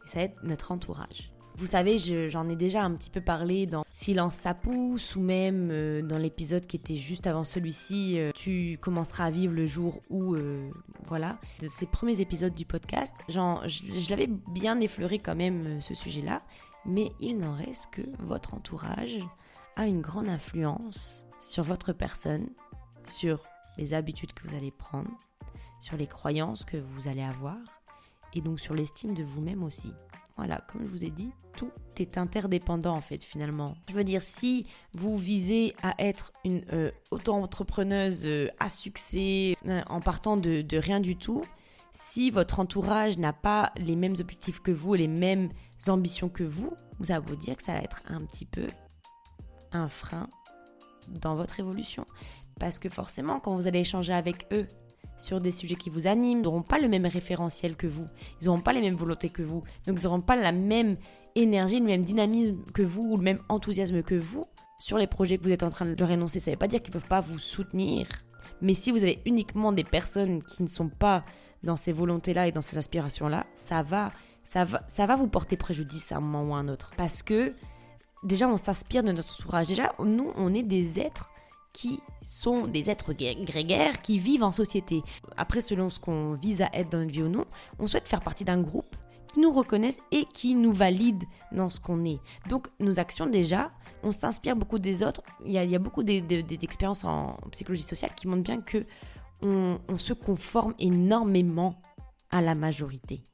et 0.04 0.08
ça 0.08 0.20
va 0.20 0.24
être 0.24 0.42
notre 0.44 0.72
entourage. 0.72 1.30
Vous 1.56 1.66
savez, 1.66 1.98
j'en 2.28 2.48
ai 2.48 2.54
déjà 2.54 2.84
un 2.84 2.94
petit 2.94 3.10
peu 3.10 3.20
parlé 3.20 3.66
dans 3.66 3.84
Silence 3.92 4.36
ça 4.36 4.54
pousse 4.54 5.16
ou 5.16 5.20
même 5.20 5.70
euh, 5.72 6.02
dans 6.02 6.16
l'épisode 6.16 6.64
qui 6.68 6.76
était 6.76 6.98
juste 6.98 7.26
avant 7.26 7.42
celui-ci, 7.42 8.16
euh, 8.16 8.30
tu 8.32 8.78
commenceras 8.80 9.24
à 9.24 9.30
vivre 9.32 9.52
le 9.52 9.66
jour 9.66 10.00
où, 10.08 10.36
euh, 10.36 10.70
voilà, 11.08 11.40
de 11.60 11.66
ces 11.66 11.86
premiers 11.86 12.20
épisodes 12.20 12.54
du 12.54 12.64
podcast. 12.64 13.12
Genre, 13.28 13.66
je, 13.66 13.82
je 13.90 14.10
l'avais 14.10 14.28
bien 14.28 14.78
effleuré 14.78 15.18
quand 15.18 15.34
même 15.34 15.80
ce 15.80 15.94
sujet-là, 15.94 16.42
mais 16.88 17.12
il 17.20 17.38
n'en 17.38 17.54
reste 17.54 17.90
que 17.92 18.02
votre 18.18 18.54
entourage 18.54 19.20
a 19.76 19.86
une 19.86 20.00
grande 20.00 20.28
influence 20.28 21.26
sur 21.40 21.62
votre 21.62 21.92
personne, 21.92 22.48
sur 23.04 23.44
les 23.76 23.94
habitudes 23.94 24.32
que 24.32 24.48
vous 24.48 24.56
allez 24.56 24.70
prendre, 24.72 25.10
sur 25.80 25.96
les 25.96 26.06
croyances 26.06 26.64
que 26.64 26.78
vous 26.78 27.06
allez 27.06 27.22
avoir 27.22 27.58
et 28.34 28.40
donc 28.40 28.58
sur 28.58 28.74
l'estime 28.74 29.14
de 29.14 29.22
vous-même 29.22 29.62
aussi. 29.62 29.92
Voilà, 30.36 30.62
comme 30.68 30.82
je 30.84 30.90
vous 30.90 31.04
ai 31.04 31.10
dit, 31.10 31.30
tout 31.56 31.70
est 31.96 32.16
interdépendant 32.16 32.94
en 32.94 33.00
fait 33.00 33.24
finalement. 33.24 33.76
Je 33.88 33.94
veux 33.94 34.04
dire, 34.04 34.22
si 34.22 34.66
vous 34.94 35.16
visez 35.18 35.74
à 35.82 35.94
être 35.98 36.32
une 36.44 36.64
euh, 36.72 36.90
auto-entrepreneuse 37.10 38.24
euh, 38.24 38.48
à 38.60 38.68
succès 38.68 39.56
euh, 39.66 39.82
en 39.88 40.00
partant 40.00 40.36
de, 40.36 40.62
de, 40.62 40.78
rien 40.78 41.00
du 41.00 41.16
tout, 41.16 41.44
si 42.00 42.30
votre 42.30 42.60
entourage 42.60 43.18
n'a 43.18 43.32
pas 43.32 43.72
les 43.76 43.96
mêmes 43.96 44.14
objectifs 44.20 44.60
que 44.60 44.70
vous 44.70 44.94
et 44.94 44.98
les 44.98 45.08
mêmes 45.08 45.50
ambitions 45.88 46.28
que 46.28 46.44
vous, 46.44 46.72
vous 47.00 47.10
allez 47.10 47.24
vous 47.26 47.34
dire 47.34 47.56
que 47.56 47.62
ça 47.64 47.72
va 47.72 47.80
être 47.80 48.02
un 48.06 48.20
petit 48.20 48.44
peu 48.44 48.68
un 49.72 49.88
frein 49.88 50.28
dans 51.08 51.34
votre 51.34 51.58
évolution. 51.58 52.06
Parce 52.60 52.78
que 52.78 52.88
forcément, 52.88 53.40
quand 53.40 53.52
vous 53.56 53.66
allez 53.66 53.80
échanger 53.80 54.12
avec 54.12 54.46
eux 54.52 54.68
sur 55.16 55.40
des 55.40 55.50
sujets 55.50 55.74
qui 55.74 55.90
vous 55.90 56.06
animent, 56.06 56.38
ils 56.38 56.42
n'auront 56.42 56.62
pas 56.62 56.78
le 56.78 56.86
même 56.86 57.04
référentiel 57.04 57.74
que 57.74 57.88
vous, 57.88 58.06
ils 58.40 58.44
n'auront 58.44 58.60
pas 58.60 58.72
les 58.72 58.80
mêmes 58.80 58.94
volontés 58.94 59.30
que 59.30 59.42
vous, 59.42 59.64
donc 59.88 59.98
ils 59.98 60.04
n'auront 60.04 60.20
pas 60.20 60.36
la 60.36 60.52
même 60.52 60.98
énergie, 61.34 61.80
le 61.80 61.86
même 61.86 62.04
dynamisme 62.04 62.62
que 62.74 62.82
vous, 62.82 63.10
ou 63.10 63.16
le 63.16 63.24
même 63.24 63.40
enthousiasme 63.48 64.04
que 64.04 64.14
vous 64.14 64.46
sur 64.78 64.98
les 64.98 65.08
projets 65.08 65.36
que 65.36 65.42
vous 65.42 65.50
êtes 65.50 65.64
en 65.64 65.70
train 65.70 65.86
de 65.86 65.96
leur 65.98 66.12
énoncer. 66.12 66.38
Ça 66.38 66.52
ne 66.52 66.54
veut 66.54 66.60
pas 66.60 66.68
dire 66.68 66.80
qu'ils 66.80 66.94
ne 66.94 67.00
peuvent 67.00 67.08
pas 67.08 67.20
vous 67.20 67.40
soutenir, 67.40 68.06
mais 68.60 68.74
si 68.74 68.92
vous 68.92 69.02
avez 69.02 69.20
uniquement 69.26 69.72
des 69.72 69.82
personnes 69.82 70.44
qui 70.44 70.62
ne 70.62 70.68
sont 70.68 70.88
pas 70.88 71.24
dans 71.62 71.76
ces 71.76 71.92
volontés-là 71.92 72.48
et 72.48 72.52
dans 72.52 72.60
ces 72.60 72.78
aspirations-là, 72.78 73.46
ça 73.54 73.82
va, 73.82 74.12
ça 74.44 74.64
va, 74.64 74.82
ça 74.88 75.06
va 75.06 75.16
vous 75.16 75.28
porter 75.28 75.56
préjudice 75.56 76.12
à 76.12 76.16
un 76.16 76.20
moment 76.20 76.50
ou 76.50 76.54
à 76.54 76.58
un 76.58 76.68
autre. 76.68 76.92
Parce 76.96 77.22
que 77.22 77.54
déjà 78.22 78.48
on 78.48 78.56
s'inspire 78.56 79.02
de 79.02 79.12
notre 79.12 79.34
entourage. 79.34 79.68
Déjà, 79.68 79.92
nous, 79.98 80.32
on 80.36 80.54
est 80.54 80.62
des 80.62 80.98
êtres 81.00 81.30
qui 81.72 82.00
sont 82.22 82.66
des 82.66 82.90
êtres 82.90 83.12
grégaires 83.12 84.02
qui 84.02 84.18
vivent 84.18 84.42
en 84.42 84.50
société. 84.50 85.02
Après, 85.36 85.60
selon 85.60 85.90
ce 85.90 86.00
qu'on 86.00 86.32
vise 86.32 86.62
à 86.62 86.68
être 86.72 86.90
dans 86.90 86.98
notre 86.98 87.12
vie 87.12 87.22
ou 87.22 87.28
non, 87.28 87.44
on 87.78 87.86
souhaite 87.86 88.08
faire 88.08 88.20
partie 88.20 88.44
d'un 88.44 88.60
groupe 88.60 88.96
qui 89.32 89.40
nous 89.40 89.52
reconnaisse 89.52 90.00
et 90.10 90.24
qui 90.24 90.54
nous 90.54 90.72
valide 90.72 91.22
dans 91.52 91.68
ce 91.68 91.78
qu'on 91.78 92.04
est. 92.04 92.20
Donc, 92.48 92.68
nos 92.80 92.98
actions, 92.98 93.26
déjà, 93.26 93.70
on 94.02 94.10
s'inspire 94.10 94.56
beaucoup 94.56 94.78
des 94.78 95.02
autres. 95.02 95.22
Il 95.44 95.52
y 95.52 95.74
a, 95.74 95.78
beaucoup 95.78 96.02
d'expériences 96.02 97.04
en 97.04 97.36
psychologie 97.52 97.82
sociale 97.82 98.12
qui 98.16 98.26
montrent 98.26 98.42
bien 98.42 98.60
que 98.60 98.84
on 99.42 99.78
se 99.96 100.12
conforme 100.12 100.74
énormément 100.78 101.80
à 102.30 102.40
la 102.40 102.54
majorité 102.54 103.24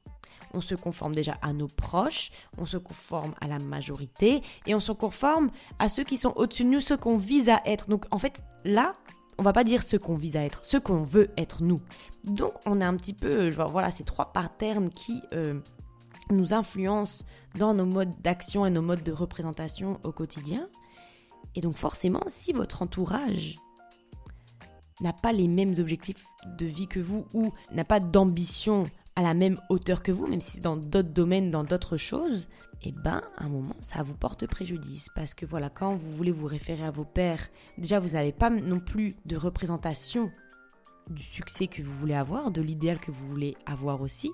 on 0.55 0.61
se 0.61 0.75
conforme 0.75 1.13
déjà 1.13 1.37
à 1.41 1.53
nos 1.53 1.67
proches, 1.67 2.31
on 2.57 2.65
se 2.65 2.77
conforme 2.77 3.35
à 3.41 3.47
la 3.47 3.59
majorité 3.59 4.41
et 4.65 4.73
on 4.73 4.79
se 4.79 4.91
conforme 4.91 5.51
à 5.79 5.89
ceux 5.89 6.03
qui 6.03 6.17
sont 6.17 6.33
au-dessus 6.35 6.63
de 6.63 6.69
nous, 6.69 6.79
ceux 6.79 6.97
qu'on 6.97 7.17
vise 7.17 7.49
à 7.49 7.61
être. 7.65 7.89
Donc 7.89 8.05
en 8.11 8.17
fait, 8.17 8.43
là, 8.63 8.95
on 9.37 9.43
va 9.43 9.53
pas 9.53 9.63
dire 9.63 9.83
ce 9.83 9.97
qu'on 9.97 10.15
vise 10.15 10.37
à 10.37 10.43
être, 10.43 10.63
ce 10.63 10.77
qu'on 10.77 11.03
veut 11.03 11.29
être 11.37 11.61
nous. 11.61 11.81
Donc 12.23 12.53
on 12.65 12.81
a 12.81 12.87
un 12.87 12.95
petit 12.95 13.13
peu, 13.13 13.51
genre, 13.51 13.69
voilà, 13.69 13.91
ces 13.91 14.05
trois 14.05 14.31
patterns 14.31 14.89
qui 14.89 15.21
euh, 15.33 15.59
nous 16.31 16.53
influencent 16.53 17.25
dans 17.57 17.73
nos 17.73 17.85
modes 17.85 18.13
d'action 18.21 18.65
et 18.65 18.69
nos 18.69 18.81
modes 18.81 19.03
de 19.03 19.11
représentation 19.11 19.99
au 20.03 20.11
quotidien. 20.11 20.69
Et 21.55 21.61
donc 21.61 21.75
forcément, 21.75 22.23
si 22.27 22.53
votre 22.53 22.81
entourage 22.81 23.59
n'a 25.01 25.13
pas 25.13 25.31
les 25.31 25.47
mêmes 25.47 25.73
objectifs 25.77 26.25
de 26.57 26.65
vie 26.65 26.87
que 26.87 26.99
vous 26.99 27.25
ou 27.33 27.51
n'a 27.71 27.83
pas 27.83 27.99
d'ambition 27.99 28.89
à 29.15 29.21
la 29.21 29.33
même 29.33 29.59
hauteur 29.69 30.03
que 30.03 30.11
vous, 30.11 30.27
même 30.27 30.41
si 30.41 30.51
c'est 30.51 30.61
dans 30.61 30.75
d'autres 30.75 31.09
domaines, 31.09 31.49
dans 31.49 31.63
d'autres 31.63 31.97
choses, 31.97 32.49
eh 32.83 32.91
ben, 32.91 33.21
à 33.37 33.45
un 33.45 33.49
moment, 33.49 33.75
ça 33.79 34.03
vous 34.03 34.15
porte 34.15 34.45
préjudice. 34.45 35.09
Parce 35.15 35.33
que 35.33 35.45
voilà, 35.45 35.69
quand 35.69 35.95
vous 35.95 36.11
voulez 36.11 36.31
vous 36.31 36.47
référer 36.47 36.83
à 36.83 36.91
vos 36.91 37.05
pères, 37.05 37.47
déjà, 37.77 37.99
vous 37.99 38.09
n'avez 38.09 38.33
pas 38.33 38.49
non 38.49 38.79
plus 38.79 39.15
de 39.25 39.37
représentation 39.37 40.31
du 41.09 41.23
succès 41.23 41.67
que 41.67 41.81
vous 41.81 41.93
voulez 41.93 42.13
avoir, 42.13 42.51
de 42.51 42.61
l'idéal 42.61 42.99
que 42.99 43.11
vous 43.11 43.27
voulez 43.27 43.55
avoir 43.65 44.01
aussi. 44.01 44.31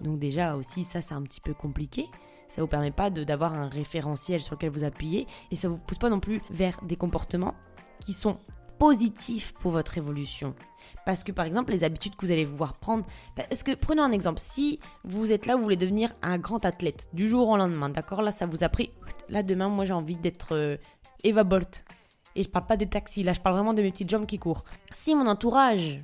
Donc 0.00 0.18
déjà 0.18 0.56
aussi, 0.56 0.84
ça, 0.84 1.02
c'est 1.02 1.14
un 1.14 1.22
petit 1.22 1.40
peu 1.40 1.52
compliqué. 1.54 2.06
Ça 2.48 2.62
vous 2.62 2.68
permet 2.68 2.92
pas 2.92 3.10
d'avoir 3.10 3.52
un 3.52 3.68
référentiel 3.68 4.40
sur 4.40 4.54
lequel 4.54 4.70
vous 4.70 4.84
appuyez 4.84 5.26
et 5.50 5.56
ça 5.56 5.68
vous 5.68 5.76
pousse 5.76 5.98
pas 5.98 6.08
non 6.08 6.20
plus 6.20 6.40
vers 6.48 6.82
des 6.82 6.96
comportements 6.96 7.54
qui 8.00 8.14
sont 8.14 8.38
positif 8.78 9.52
pour 9.60 9.72
votre 9.72 9.98
évolution. 9.98 10.54
Parce 11.04 11.24
que 11.24 11.32
par 11.32 11.44
exemple, 11.44 11.72
les 11.72 11.84
habitudes 11.84 12.16
que 12.16 12.24
vous 12.24 12.32
allez 12.32 12.44
voir 12.44 12.74
prendre, 12.74 13.04
parce 13.36 13.62
que 13.62 13.74
prenons 13.74 14.02
un 14.02 14.12
exemple, 14.12 14.38
si 14.40 14.80
vous 15.04 15.32
êtes 15.32 15.46
là, 15.46 15.56
vous 15.56 15.62
voulez 15.62 15.76
devenir 15.76 16.12
un 16.22 16.38
grand 16.38 16.64
athlète 16.64 17.08
du 17.12 17.28
jour 17.28 17.48
au 17.48 17.56
lendemain, 17.56 17.88
d'accord 17.88 18.22
Là, 18.22 18.32
ça 18.32 18.46
vous 18.46 18.64
a 18.64 18.68
pris, 18.68 18.90
là 19.28 19.42
demain, 19.42 19.68
moi 19.68 19.84
j'ai 19.84 19.92
envie 19.92 20.16
d'être 20.16 20.54
euh, 20.54 20.76
Eva 21.24 21.44
Bolt. 21.44 21.84
Et 22.36 22.44
je 22.44 22.48
parle 22.48 22.66
pas 22.66 22.76
des 22.76 22.86
taxis, 22.86 23.22
là 23.22 23.32
je 23.32 23.40
parle 23.40 23.56
vraiment 23.56 23.74
de 23.74 23.82
mes 23.82 23.90
petites 23.90 24.10
jambes 24.10 24.26
qui 24.26 24.38
courent. 24.38 24.64
Si 24.92 25.14
mon 25.14 25.26
entourage, 25.26 26.00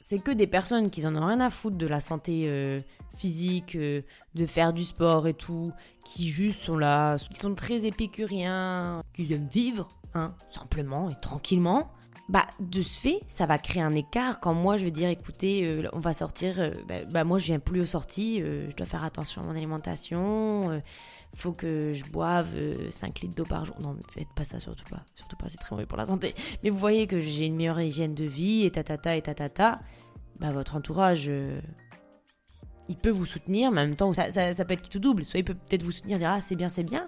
c'est 0.00 0.18
que 0.18 0.30
des 0.30 0.46
personnes 0.46 0.90
qui 0.90 1.06
en 1.06 1.14
ont 1.16 1.26
rien 1.26 1.40
à 1.40 1.50
foutre 1.50 1.76
de 1.76 1.86
la 1.86 2.00
santé 2.00 2.44
euh, 2.46 2.80
physique, 3.16 3.76
euh, 3.76 4.02
de 4.34 4.46
faire 4.46 4.72
du 4.72 4.84
sport 4.84 5.26
et 5.26 5.34
tout, 5.34 5.72
qui 6.04 6.28
juste 6.28 6.60
sont 6.62 6.76
là, 6.76 7.16
qui 7.16 7.38
sont 7.38 7.54
très 7.54 7.86
épicuriens, 7.86 9.02
qui 9.14 9.32
aiment 9.32 9.48
vivre, 9.52 9.88
Hein, 10.14 10.34
simplement 10.50 11.08
et 11.08 11.14
tranquillement, 11.20 11.92
bah 12.28 12.46
de 12.58 12.82
ce 12.82 12.98
fait, 12.98 13.20
ça 13.28 13.46
va 13.46 13.58
créer 13.58 13.82
un 13.82 13.94
écart 13.94 14.40
quand 14.40 14.54
moi 14.54 14.76
je 14.76 14.84
vais 14.84 14.90
dire 14.90 15.08
écoutez, 15.08 15.64
euh, 15.64 15.88
on 15.92 16.00
va 16.00 16.12
sortir, 16.12 16.56
euh, 16.58 16.70
bah, 16.88 17.04
bah, 17.08 17.22
moi 17.22 17.38
je 17.38 17.46
viens 17.46 17.60
plus 17.60 17.80
aux 17.80 17.86
sorties, 17.86 18.42
euh, 18.42 18.68
je 18.70 18.76
dois 18.76 18.86
faire 18.86 19.04
attention 19.04 19.42
à 19.42 19.44
mon 19.44 19.54
alimentation, 19.54 20.82
faut 21.34 21.52
que 21.52 21.92
je 21.92 22.04
boive 22.04 22.54
5 22.90 23.20
litres 23.20 23.34
d'eau 23.36 23.44
par 23.44 23.64
jour. 23.64 23.76
Non, 23.80 23.96
faites 24.12 24.32
pas 24.34 24.42
ça 24.44 24.58
surtout 24.58 24.84
pas, 24.90 25.04
surtout 25.14 25.36
pas, 25.36 25.48
c'est 25.48 25.58
très 25.58 25.76
mauvais 25.76 25.86
pour 25.86 25.98
la 25.98 26.06
santé. 26.06 26.34
Mais 26.64 26.70
vous 26.70 26.78
voyez 26.78 27.06
que 27.06 27.20
j'ai 27.20 27.46
une 27.46 27.54
meilleure 27.54 27.80
hygiène 27.80 28.14
de 28.14 28.24
vie 28.24 28.64
et 28.64 28.70
tatata 28.72 29.16
et 29.16 29.22
tatata, 29.22 29.80
bah 30.40 30.50
votre 30.50 30.74
entourage 30.74 31.30
il 32.88 32.96
peut 32.96 33.10
vous 33.10 33.26
soutenir, 33.26 33.70
mais 33.70 33.80
en 33.80 33.86
même 33.86 33.96
temps 33.96 34.12
ça, 34.12 34.30
ça 34.30 34.64
peut 34.64 34.74
être 34.74 34.82
qui 34.82 34.90
tout 34.90 34.98
double, 34.98 35.24
soit 35.24 35.38
il 35.38 35.44
peut 35.44 35.54
peut-être 35.54 35.84
vous 35.84 35.92
soutenir 35.92 36.18
dire 36.18 36.30
ah 36.30 36.40
c'est 36.40 36.56
bien 36.56 36.68
c'est 36.68 36.84
bien, 36.84 37.06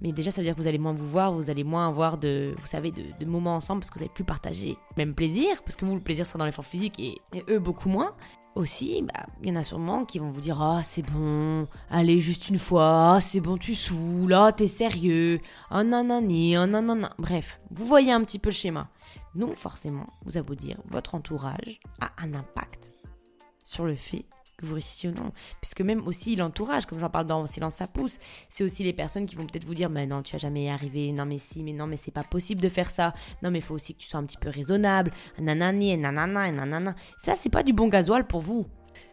mais 0.00 0.12
déjà, 0.12 0.30
ça 0.30 0.40
veut 0.40 0.44
dire 0.44 0.54
que 0.54 0.60
vous 0.60 0.66
allez 0.66 0.78
moins 0.78 0.92
vous 0.92 1.06
voir, 1.06 1.32
vous 1.32 1.50
allez 1.50 1.64
moins 1.64 1.88
avoir 1.88 2.18
de, 2.18 2.54
vous 2.58 2.66
savez, 2.66 2.92
de, 2.92 3.24
moments 3.26 3.56
ensemble 3.56 3.80
parce 3.80 3.90
que 3.90 3.94
vous 3.98 4.04
n'allez 4.04 4.14
plus 4.14 4.24
partager 4.24 4.76
même 4.96 5.14
plaisir, 5.14 5.62
parce 5.62 5.76
que 5.76 5.84
vous, 5.84 5.94
le 5.94 6.00
plaisir 6.00 6.24
sera 6.26 6.38
dans 6.38 6.46
l'effort 6.46 6.64
physique 6.64 6.98
et, 7.00 7.20
eux 7.50 7.58
beaucoup 7.58 7.88
moins. 7.88 8.14
Aussi, 8.54 9.02
bah, 9.02 9.26
il 9.42 9.48
y 9.50 9.52
en 9.52 9.56
a 9.56 9.62
sûrement 9.62 10.04
qui 10.04 10.18
vont 10.18 10.30
vous 10.30 10.40
dire 10.40 10.60
Ah, 10.60 10.80
c'est 10.82 11.02
bon, 11.02 11.68
allez, 11.90 12.18
juste 12.18 12.48
une 12.48 12.58
fois, 12.58 13.14
ah, 13.14 13.20
c'est 13.20 13.40
bon, 13.40 13.56
tu 13.56 13.74
saoules, 13.74 14.32
ah, 14.32 14.52
t'es 14.52 14.66
sérieux, 14.66 15.40
ah, 15.70 15.84
nanani, 15.84 16.56
ah, 16.56 16.66
nanana. 16.66 17.14
Bref, 17.18 17.60
vous 17.70 17.84
voyez 17.84 18.10
un 18.10 18.24
petit 18.24 18.38
peu 18.38 18.48
le 18.48 18.54
schéma. 18.54 18.88
Donc, 19.34 19.56
forcément, 19.56 20.06
vous 20.24 20.36
avez 20.36 20.46
beau 20.46 20.54
dire, 20.56 20.78
votre 20.86 21.14
entourage 21.14 21.78
a 22.00 22.10
un 22.18 22.34
impact 22.34 22.94
sur 23.62 23.84
le 23.84 23.94
fait 23.94 24.24
que 24.58 24.66
vous 24.66 24.74
réussissiez 24.74 25.08
ou 25.10 25.12
non. 25.12 25.32
Puisque 25.60 25.80
même 25.80 26.06
aussi 26.06 26.36
l'entourage, 26.36 26.84
comme 26.84 26.98
j'en 26.98 27.08
parle 27.08 27.26
dans 27.26 27.46
Silence 27.46 27.76
ça 27.76 27.86
pousse, 27.86 28.18
c'est 28.48 28.64
aussi 28.64 28.84
les 28.84 28.92
personnes 28.92 29.24
qui 29.26 29.36
vont 29.36 29.46
peut-être 29.46 29.64
vous 29.64 29.74
dire, 29.74 29.88
mais 29.88 30.06
non, 30.06 30.22
tu 30.22 30.32
vas 30.32 30.38
jamais 30.38 30.66
y 30.66 31.12
non 31.12 31.24
mais 31.24 31.38
si, 31.38 31.62
mais 31.62 31.72
non 31.72 31.86
mais 31.86 31.96
c'est 31.96 32.10
pas 32.10 32.24
possible 32.24 32.60
de 32.60 32.68
faire 32.68 32.90
ça, 32.90 33.14
non 33.42 33.50
mais 33.50 33.58
il 33.58 33.64
faut 33.64 33.74
aussi 33.74 33.94
que 33.94 34.00
tu 34.00 34.08
sois 34.08 34.20
un 34.20 34.24
petit 34.24 34.36
peu 34.36 34.50
raisonnable, 34.50 35.12
nanani, 35.38 35.96
nanana, 35.96 36.50
nanana. 36.50 36.94
Ça, 37.16 37.36
c'est 37.36 37.48
pas 37.48 37.62
du 37.62 37.72
bon 37.72 37.88
gasoil 37.88 38.26
pour 38.26 38.40
vous. 38.40 38.66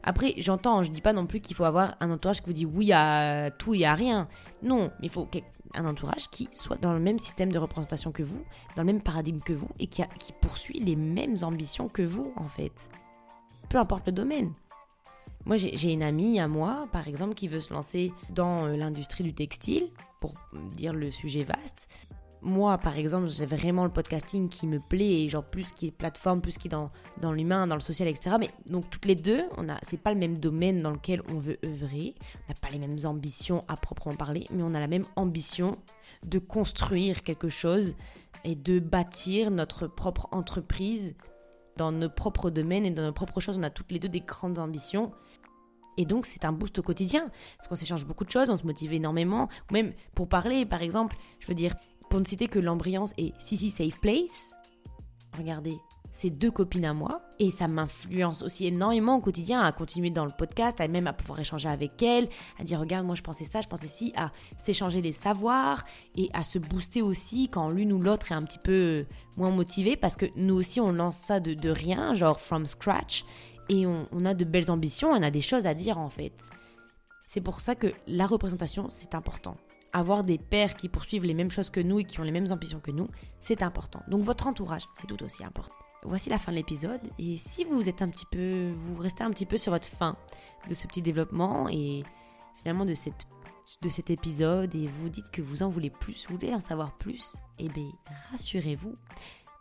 Après, 0.03 0.33
j'entends, 0.37 0.83
je 0.83 0.91
dis 0.91 1.01
pas 1.01 1.13
non 1.13 1.25
plus 1.25 1.39
qu'il 1.39 1.55
faut 1.55 1.63
avoir 1.63 1.95
un 1.99 2.11
entourage 2.11 2.41
qui 2.41 2.47
vous 2.47 2.53
dit 2.53 2.65
oui 2.65 2.91
à 2.91 3.51
tout 3.51 3.73
et 3.73 3.85
à 3.85 3.93
rien. 3.93 4.27
Non, 4.63 4.91
mais 4.99 5.07
il 5.07 5.09
faut 5.09 5.27
un 5.75 5.85
entourage 5.85 6.29
qui 6.29 6.47
soit 6.51 6.77
dans 6.77 6.93
le 6.93 6.99
même 6.99 7.19
système 7.19 7.51
de 7.51 7.59
représentation 7.59 8.11
que 8.11 8.23
vous, 8.23 8.43
dans 8.75 8.83
le 8.83 8.87
même 8.87 9.01
paradigme 9.01 9.39
que 9.39 9.53
vous, 9.53 9.69
et 9.79 9.87
qui 9.87 10.03
poursuit 10.41 10.79
les 10.79 10.95
mêmes 10.95 11.37
ambitions 11.41 11.87
que 11.87 12.01
vous, 12.01 12.33
en 12.35 12.47
fait. 12.47 12.89
Peu 13.69 13.77
importe 13.77 14.07
le 14.07 14.13
domaine. 14.13 14.53
Moi, 15.45 15.57
j'ai 15.57 15.93
une 15.93 16.01
amie 16.01 16.39
à 16.39 16.47
moi, 16.47 16.87
par 16.91 17.07
exemple, 17.07 17.35
qui 17.35 17.47
veut 17.47 17.59
se 17.59 17.71
lancer 17.71 18.11
dans 18.31 18.65
euh, 18.65 18.75
l'industrie 18.75 19.23
du 19.23 19.33
textile, 19.35 19.89
pour 20.19 20.33
dire 20.73 20.91
le 20.91 21.11
sujet 21.11 21.43
vaste. 21.43 21.87
Moi, 22.41 22.77
par 22.79 22.97
exemple, 22.97 23.27
j'ai 23.27 23.45
vraiment 23.45 23.83
le 23.83 23.91
podcasting 23.91 24.49
qui 24.49 24.65
me 24.65 24.79
plaît, 24.79 25.23
et 25.23 25.29
genre 25.29 25.43
plus 25.43 25.71
qui 25.71 25.87
est 25.87 25.91
plateforme, 25.91 26.41
plus 26.41 26.57
qui 26.57 26.67
est 26.67 26.71
dans, 26.71 26.91
dans 27.21 27.31
l'humain, 27.31 27.67
dans 27.67 27.75
le 27.75 27.81
social, 27.81 28.07
etc. 28.07 28.37
Mais 28.39 28.49
donc 28.65 28.89
toutes 28.89 29.05
les 29.05 29.15
deux, 29.15 29.43
on 29.57 29.69
a, 29.69 29.77
c'est 29.83 30.01
pas 30.01 30.11
le 30.11 30.19
même 30.19 30.37
domaine 30.37 30.81
dans 30.81 30.91
lequel 30.91 31.21
on 31.29 31.37
veut 31.37 31.57
œuvrer, 31.63 32.15
on 32.47 32.49
n'a 32.49 32.59
pas 32.59 32.69
les 32.69 32.79
mêmes 32.79 32.97
ambitions 33.05 33.63
à 33.67 33.77
proprement 33.77 34.15
parler, 34.15 34.47
mais 34.51 34.63
on 34.63 34.73
a 34.73 34.79
la 34.79 34.87
même 34.87 35.05
ambition 35.15 35.77
de 36.23 36.39
construire 36.39 37.23
quelque 37.23 37.49
chose 37.49 37.95
et 38.43 38.55
de 38.55 38.79
bâtir 38.79 39.51
notre 39.51 39.87
propre 39.87 40.27
entreprise 40.31 41.15
dans 41.77 41.91
nos 41.91 42.09
propres 42.09 42.49
domaines 42.49 42.85
et 42.85 42.91
dans 42.91 43.03
nos 43.03 43.13
propres 43.13 43.39
choses. 43.39 43.57
On 43.57 43.63
a 43.63 43.69
toutes 43.69 43.91
les 43.91 43.99
deux 43.99 44.09
des 44.09 44.21
grandes 44.21 44.59
ambitions. 44.59 45.11
Et 45.97 46.05
donc, 46.05 46.25
c'est 46.25 46.45
un 46.45 46.51
boost 46.51 46.77
au 46.79 46.83
quotidien. 46.83 47.29
Parce 47.57 47.67
qu'on 47.67 47.75
s'échange 47.75 48.05
beaucoup 48.05 48.25
de 48.25 48.31
choses, 48.31 48.49
on 48.49 48.57
se 48.57 48.65
motive 48.65 48.93
énormément. 48.93 49.49
Même 49.71 49.93
pour 50.13 50.27
parler, 50.27 50.65
par 50.65 50.81
exemple, 50.81 51.15
je 51.39 51.47
veux 51.47 51.55
dire, 51.55 51.75
pour 52.09 52.19
ne 52.19 52.25
citer 52.25 52.47
que 52.47 52.59
l'ambiance 52.59 53.13
et 53.17 53.33
Sisi 53.39 53.71
Safe 53.71 53.99
Place, 53.99 54.53
regardez, 55.37 55.77
c'est 56.15 56.29
deux 56.29 56.49
copines 56.49 56.85
à 56.85 56.93
moi. 56.93 57.21
Et 57.39 57.51
ça 57.51 57.67
m'influence 57.67 58.41
aussi 58.41 58.65
énormément 58.65 59.17
au 59.17 59.21
quotidien 59.21 59.61
à 59.61 59.73
continuer 59.73 60.09
dans 60.09 60.23
le 60.23 60.31
podcast, 60.31 60.79
à 60.79 60.87
même 60.87 61.07
à 61.07 61.13
pouvoir 61.13 61.41
échanger 61.41 61.67
avec 61.67 62.01
elles, 62.01 62.29
à 62.57 62.63
dire 62.63 62.79
regarde, 62.79 63.05
moi 63.05 63.15
je 63.15 63.21
pensais 63.21 63.43
ça, 63.43 63.59
je 63.59 63.67
pensais 63.67 63.87
ci, 63.87 64.13
à 64.15 64.31
s'échanger 64.57 65.01
les 65.01 65.11
savoirs 65.11 65.83
et 66.15 66.29
à 66.33 66.43
se 66.43 66.57
booster 66.57 67.01
aussi 67.01 67.49
quand 67.49 67.69
l'une 67.69 67.91
ou 67.91 67.99
l'autre 67.99 68.31
est 68.31 68.35
un 68.35 68.43
petit 68.43 68.59
peu 68.59 69.05
moins 69.35 69.51
motivée 69.51 69.97
parce 69.97 70.15
que 70.15 70.27
nous 70.37 70.55
aussi 70.55 70.79
on 70.79 70.93
lance 70.93 71.17
ça 71.17 71.41
de 71.41 71.69
rien, 71.69 72.13
genre 72.13 72.39
from 72.39 72.65
scratch 72.65 73.25
et 73.69 73.85
on, 73.85 74.25
a 74.25 74.33
de 74.33 74.45
belles 74.45 74.71
ambitions, 74.71 75.09
on 75.09 75.21
a 75.21 75.31
des 75.31 75.41
choses 75.41 75.67
à 75.67 75.73
dire 75.73 75.97
en 75.97 76.09
fait. 76.09 76.49
C'est 77.27 77.41
pour 77.41 77.61
ça 77.61 77.75
que 77.75 77.93
la 78.07 78.27
représentation, 78.27 78.87
c'est 78.89 79.15
important. 79.15 79.57
Avoir 79.91 80.23
des 80.23 80.37
pères 80.37 80.75
qui 80.75 80.89
poursuivent 80.89 81.23
les 81.23 81.33
mêmes 81.33 81.51
choses 81.51 81.69
que 81.69 81.79
nous 81.79 81.99
et 81.99 82.03
qui 82.03 82.19
ont 82.19 82.23
les 82.23 82.31
mêmes 82.31 82.51
ambitions 82.51 82.79
que 82.79 82.91
nous, 82.91 83.09
c'est 83.41 83.63
important. 83.63 84.01
Donc 84.07 84.23
votre 84.23 84.47
entourage, 84.47 84.83
c'est 84.95 85.07
tout 85.07 85.23
aussi 85.23 85.43
important. 85.43 85.73
Voici 86.07 86.29
la 86.29 86.37
fin 86.37 86.51
de 86.51 86.57
l'épisode 86.57 87.01
et 87.17 87.35
si 87.37 87.63
vous 87.63 87.89
êtes 87.89 88.03
un 88.03 88.07
petit 88.07 88.27
peu, 88.27 88.71
vous 88.75 88.95
restez 88.95 89.23
un 89.23 89.31
petit 89.31 89.47
peu 89.47 89.57
sur 89.57 89.71
votre 89.71 89.87
fin 89.87 90.15
de 90.69 90.75
ce 90.75 90.85
petit 90.85 91.01
développement 91.01 91.67
et 91.67 92.03
finalement 92.57 92.85
de 92.85 92.93
de 93.81 93.89
cet 93.89 94.11
épisode 94.11 94.75
et 94.75 94.87
vous 94.87 95.09
dites 95.09 95.31
que 95.31 95.41
vous 95.41 95.63
en 95.63 95.69
voulez 95.69 95.89
plus, 95.89 96.27
vous 96.27 96.35
voulez 96.35 96.53
en 96.53 96.59
savoir 96.59 96.95
plus, 96.97 97.37
eh 97.57 97.69
bien 97.69 97.89
rassurez-vous, 98.31 98.95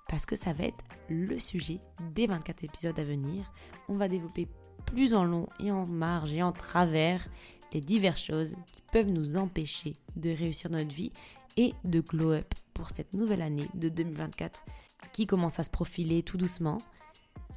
parce 0.07 0.27
que 0.27 0.37
ça 0.37 0.53
va 0.53 0.65
être 0.65 0.85
le 1.09 1.39
sujet 1.39 1.81
des 2.15 2.27
24 2.27 2.65
épisodes 2.65 2.99
à 2.99 3.05
venir. 3.05 3.51
On 3.89 3.97
va 3.97 4.09
développer 4.09 4.47
plus 4.85 5.15
en 5.15 5.25
long 5.25 5.49
et 5.61 5.71
en 5.71 5.87
marge 5.87 6.35
et 6.35 6.43
en 6.43 6.53
travers 6.53 7.27
les 7.73 7.81
diverses 7.81 8.23
choses 8.23 8.55
qui 8.71 8.83
peuvent 8.93 9.11
nous 9.11 9.39
empêcher 9.39 9.97
de 10.17 10.29
réussir 10.29 10.71
notre 10.71 10.95
vie 10.95 11.13
et 11.57 11.73
de 11.85 12.01
glow 12.01 12.33
up 12.33 12.55
pour 12.75 12.91
cette 12.91 13.15
nouvelle 13.15 13.43
année 13.43 13.69
de 13.75 13.89
2024 13.89 14.63
qui 15.15 15.27
commence 15.27 15.59
à 15.59 15.63
se 15.63 15.71
profiler 15.71 16.23
tout 16.23 16.37
doucement. 16.37 16.79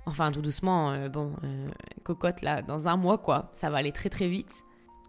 Enfin, 0.06 0.32
tout 0.32 0.42
doucement, 0.42 0.92
euh, 0.92 1.10
bon, 1.10 1.34
euh, 1.44 1.68
cocotte 2.04 2.42
là, 2.42 2.62
dans 2.62 2.88
un 2.88 2.96
mois 2.96 3.18
quoi, 3.18 3.52
ça 3.54 3.70
va 3.70 3.78
aller 3.78 3.92
très 3.92 4.10
très 4.10 4.30
vite. 4.30 4.64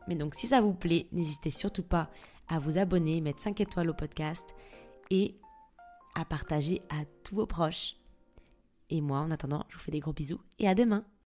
Mais 0.08 0.16
donc, 0.16 0.34
si 0.34 0.48
ça 0.48 0.60
vous 0.60 0.74
plaît, 0.74 1.06
n'hésitez 1.12 1.50
surtout 1.50 1.82
pas 1.82 2.10
à 2.48 2.58
vous 2.58 2.78
abonner, 2.78 3.20
mettre 3.20 3.42
5 3.42 3.60
étoiles 3.60 3.90
au 3.90 3.94
podcast 3.94 4.44
et 5.10 5.36
à 6.14 6.24
partager 6.24 6.80
à 6.88 7.04
tous 7.22 7.36
vos 7.36 7.46
proches. 7.46 7.94
Et 8.90 9.02
moi, 9.02 9.18
en 9.18 9.30
attendant, 9.30 9.64
je 9.68 9.76
vous 9.76 9.82
fais 9.82 9.92
des 9.92 10.00
gros 10.00 10.14
bisous 10.14 10.40
et 10.58 10.66
à 10.66 10.74
demain 10.74 11.04